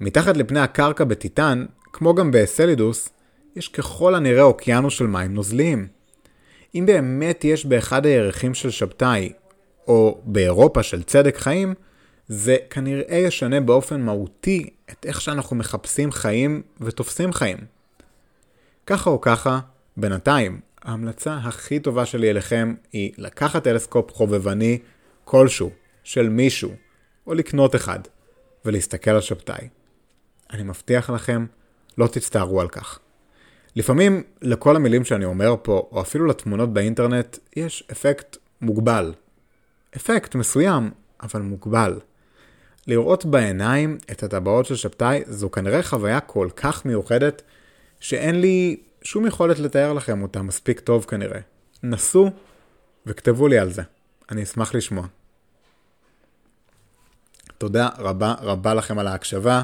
מתחת 0.00 0.36
לפני 0.36 0.60
הקרקע 0.60 1.04
בטיטן, 1.04 1.64
כמו 1.92 2.14
גם 2.14 2.30
בסלידוס, 2.30 3.08
יש 3.56 3.68
ככל 3.68 4.14
הנראה 4.14 4.42
אוקיינוס 4.42 4.94
של 4.94 5.06
מים 5.06 5.34
נוזליים. 5.34 5.86
אם 6.74 6.86
באמת 6.86 7.44
יש 7.44 7.66
באחד 7.66 8.06
הירחים 8.06 8.54
של 8.54 8.70
שבתאי, 8.70 9.32
או 9.88 10.20
באירופה 10.24 10.82
של 10.82 11.02
צדק 11.02 11.36
חיים, 11.36 11.74
זה 12.28 12.56
כנראה 12.70 13.16
ישנה 13.16 13.60
באופן 13.60 14.00
מהותי 14.00 14.70
את 14.90 15.06
איך 15.06 15.20
שאנחנו 15.20 15.56
מחפשים 15.56 16.12
חיים 16.12 16.62
ותופסים 16.80 17.32
חיים. 17.32 17.58
ככה 18.86 19.10
או 19.10 19.20
ככה, 19.20 19.60
בינתיים, 19.96 20.60
ההמלצה 20.82 21.34
הכי 21.36 21.80
טובה 21.80 22.06
שלי 22.06 22.30
אליכם 22.30 22.74
היא 22.92 23.12
לקחת 23.18 23.64
טלסקופ 23.64 24.10
חובבני 24.10 24.78
כלשהו, 25.24 25.70
של 26.04 26.28
מישהו, 26.28 26.70
או 27.26 27.34
לקנות 27.34 27.74
אחד, 27.74 27.98
ולהסתכל 28.64 29.10
על 29.10 29.20
שבתאי. 29.20 29.68
אני 30.52 30.62
מבטיח 30.62 31.10
לכם, 31.10 31.46
לא 31.98 32.06
תצטערו 32.06 32.60
על 32.60 32.68
כך. 32.68 32.98
לפעמים 33.76 34.22
לכל 34.42 34.76
המילים 34.76 35.04
שאני 35.04 35.24
אומר 35.24 35.54
פה, 35.62 35.88
או 35.92 36.00
אפילו 36.00 36.26
לתמונות 36.26 36.72
באינטרנט, 36.72 37.38
יש 37.56 37.84
אפקט 37.92 38.36
מוגבל. 38.60 39.12
אפקט 39.96 40.34
מסוים, 40.34 40.90
אבל 41.22 41.42
מוגבל. 41.42 42.00
לראות 42.86 43.24
בעיניים 43.24 43.98
את 44.10 44.22
הטבעות 44.22 44.66
של 44.66 44.76
שבתאי 44.76 45.22
זו 45.26 45.50
כנראה 45.50 45.82
חוויה 45.82 46.20
כל 46.20 46.48
כך 46.56 46.86
מיוחדת, 46.86 47.42
שאין 48.04 48.40
לי 48.40 48.76
שום 49.02 49.26
יכולת 49.26 49.58
לתאר 49.58 49.92
לכם 49.92 50.22
אותה 50.22 50.42
מספיק 50.42 50.80
טוב 50.80 51.04
כנראה. 51.04 51.40
נסו 51.82 52.30
וכתבו 53.06 53.48
לי 53.48 53.58
על 53.58 53.70
זה. 53.70 53.82
אני 54.30 54.42
אשמח 54.42 54.74
לשמוע. 54.74 55.06
תודה 57.58 57.88
רבה 57.98 58.34
רבה 58.40 58.74
לכם 58.74 58.98
על 58.98 59.06
ההקשבה. 59.06 59.62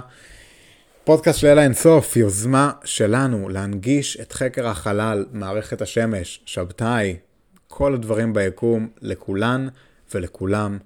פודקאסט 1.05 1.39
של 1.39 1.47
אלה 1.47 1.63
אינסוף, 1.63 2.17
יוזמה 2.17 2.73
שלנו 2.85 3.49
להנגיש 3.49 4.21
את 4.21 4.33
חקר 4.33 4.67
החלל, 4.67 5.27
מערכת 5.33 5.83
השמש, 5.83 6.43
שבתאי, 6.47 7.17
כל 7.69 7.95
הדברים 7.95 8.33
ביקום, 8.33 8.89
לכולן 9.01 9.69
ולכולם, 10.15 10.79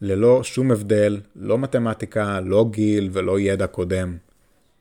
ללא 0.00 0.44
שום 0.44 0.70
הבדל, 0.70 1.20
לא 1.36 1.58
מתמטיקה, 1.58 2.40
לא 2.40 2.66
גיל 2.70 3.10
ולא 3.12 3.40
ידע 3.40 3.66
קודם. 3.66 4.16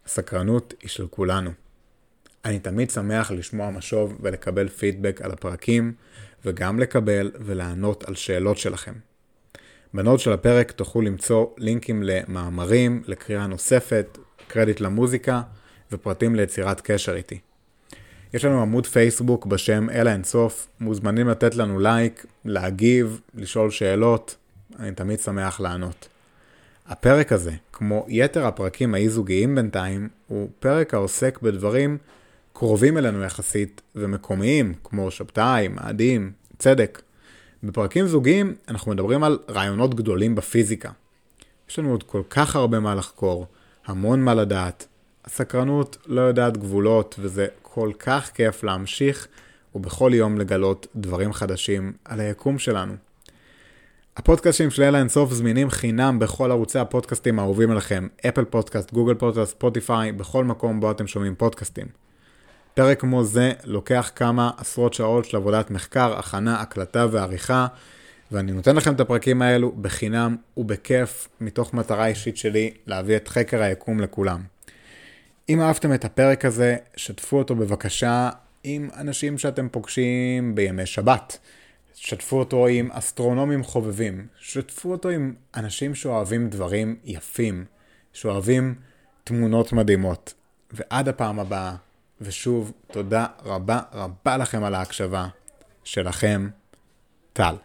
הסקרנות 0.05 0.73
היא 0.81 0.89
של 0.89 1.07
כולנו. 1.07 1.60
אני 2.45 2.59
תמיד 2.59 2.89
שמח 2.89 3.31
לשמוע 3.31 3.69
משוב 3.69 4.17
ולקבל 4.19 4.69
פידבק 4.69 5.21
על 5.21 5.31
הפרקים, 5.31 5.93
וגם 6.45 6.79
לקבל 6.79 7.31
ולענות 7.39 8.03
על 8.03 8.15
שאלות 8.15 8.57
שלכם. 8.57 8.93
בנוד 9.93 10.19
של 10.19 10.33
הפרק 10.33 10.71
תוכלו 10.71 11.01
למצוא 11.01 11.45
לינקים 11.57 12.03
למאמרים, 12.03 13.03
לקריאה 13.07 13.47
נוספת, 13.47 14.17
קרדיט 14.47 14.79
למוזיקה 14.79 15.41
ופרטים 15.91 16.35
ליצירת 16.35 16.81
קשר 16.81 17.15
איתי. 17.15 17.39
יש 18.33 18.45
לנו 18.45 18.61
עמוד 18.61 18.87
פייסבוק 18.87 19.45
בשם 19.45 19.89
אלה 19.89 20.13
אינסוף, 20.13 20.67
מוזמנים 20.79 21.27
לתת 21.27 21.55
לנו 21.55 21.79
לייק, 21.79 22.25
להגיב, 22.45 23.21
לשאול 23.35 23.71
שאלות, 23.71 24.35
אני 24.79 24.91
תמיד 24.91 25.19
שמח 25.19 25.59
לענות. 25.59 26.07
הפרק 26.87 27.31
הזה, 27.31 27.51
כמו 27.73 28.05
יתר 28.07 28.45
הפרקים 28.45 28.93
האי-זוגיים 28.93 29.55
בינתיים, 29.55 30.09
הוא 30.27 30.49
פרק 30.59 30.93
העוסק 30.93 31.39
בדברים 31.41 31.97
קרובים 32.53 32.97
אלינו 32.97 33.23
יחסית 33.23 33.81
ומקומיים, 33.95 34.73
כמו 34.83 35.11
שבתאי, 35.11 35.67
מאדים, 35.67 36.31
צדק. 36.59 37.01
בפרקים 37.63 38.07
זוגיים 38.07 38.55
אנחנו 38.67 38.91
מדברים 38.91 39.23
על 39.23 39.39
רעיונות 39.49 39.95
גדולים 39.95 40.35
בפיזיקה. 40.35 40.89
יש 41.69 41.79
לנו 41.79 41.91
עוד 41.91 42.03
כל 42.03 42.21
כך 42.29 42.55
הרבה 42.55 42.79
מה 42.79 42.95
לחקור, 42.95 43.47
המון 43.85 44.21
מה 44.21 44.33
לדעת. 44.33 44.87
הסקרנות 45.25 45.97
לא 46.05 46.21
יודעת 46.21 46.57
גבולות 46.57 47.15
וזה 47.19 47.47
כל 47.61 47.91
כך 47.99 48.31
כיף 48.33 48.63
להמשיך 48.63 49.27
ובכל 49.75 50.11
יום 50.13 50.37
לגלות 50.37 50.87
דברים 50.95 51.33
חדשים 51.33 51.93
על 52.05 52.19
היקום 52.19 52.59
שלנו. 52.59 52.93
הפודקאסטים 54.17 54.69
של 54.69 54.83
אלה 54.83 54.99
אינסוף 54.99 55.33
זמינים 55.33 55.69
חינם 55.69 56.19
בכל 56.19 56.51
ערוצי 56.51 56.79
הפודקאסטים 56.79 57.39
האהובים 57.39 57.71
עליכם, 57.71 58.07
אפל 58.27 58.45
פודקאסט, 58.45 58.93
גוגל 58.93 59.13
פודקאסט, 59.13 59.51
ספוטיפיי, 59.51 60.11
בכל 60.11 60.43
מקום 60.45 60.79
בו 60.79 60.91
אתם 60.91 61.07
שומעים 61.07 61.35
פודקאסטים. 61.35 61.87
פרק 62.73 62.99
כמו 62.99 63.23
זה 63.23 63.51
לוקח 63.63 64.11
כמה 64.15 64.51
עשרות 64.57 64.93
שעות 64.93 65.25
של 65.25 65.37
עבודת 65.37 65.71
מחקר, 65.71 66.19
הכנה, 66.19 66.61
הקלטה 66.61 67.05
ועריכה, 67.11 67.67
ואני 68.31 68.51
נותן 68.51 68.75
לכם 68.75 68.93
את 68.93 68.99
הפרקים 68.99 69.41
האלו 69.41 69.71
בחינם 69.71 70.35
ובכיף, 70.57 71.27
מתוך 71.41 71.73
מטרה 71.73 72.07
אישית 72.07 72.37
שלי 72.37 72.73
להביא 72.87 73.15
את 73.15 73.27
חקר 73.27 73.61
היקום 73.61 73.99
לכולם. 73.99 74.43
אם 75.49 75.61
אהבתם 75.61 75.93
את 75.93 76.05
הפרק 76.05 76.45
הזה, 76.45 76.77
שתפו 76.95 77.37
אותו 77.37 77.55
בבקשה 77.55 78.29
עם 78.63 78.89
אנשים 78.97 79.37
שאתם 79.37 79.67
פוגשים 79.69 80.55
בימי 80.55 80.85
שבת. 80.85 81.37
שתפו 81.95 82.39
אותו 82.39 82.67
עם 82.67 82.91
אסטרונומים 82.91 83.63
חובבים. 83.63 84.27
שתפו 84.39 84.91
אותו 84.91 85.09
עם 85.09 85.33
אנשים 85.55 85.95
שאוהבים 85.95 86.49
דברים 86.49 86.95
יפים, 87.05 87.65
שאוהבים 88.13 88.75
תמונות 89.23 89.73
מדהימות. 89.73 90.33
ועד 90.71 91.07
הפעם 91.07 91.39
הבאה, 91.39 91.75
ושוב, 92.21 92.71
תודה 92.91 93.25
רבה 93.45 93.79
רבה 93.93 94.37
לכם 94.37 94.63
על 94.63 94.75
ההקשבה. 94.75 95.27
שלכם, 95.83 96.49
טל. 97.33 97.55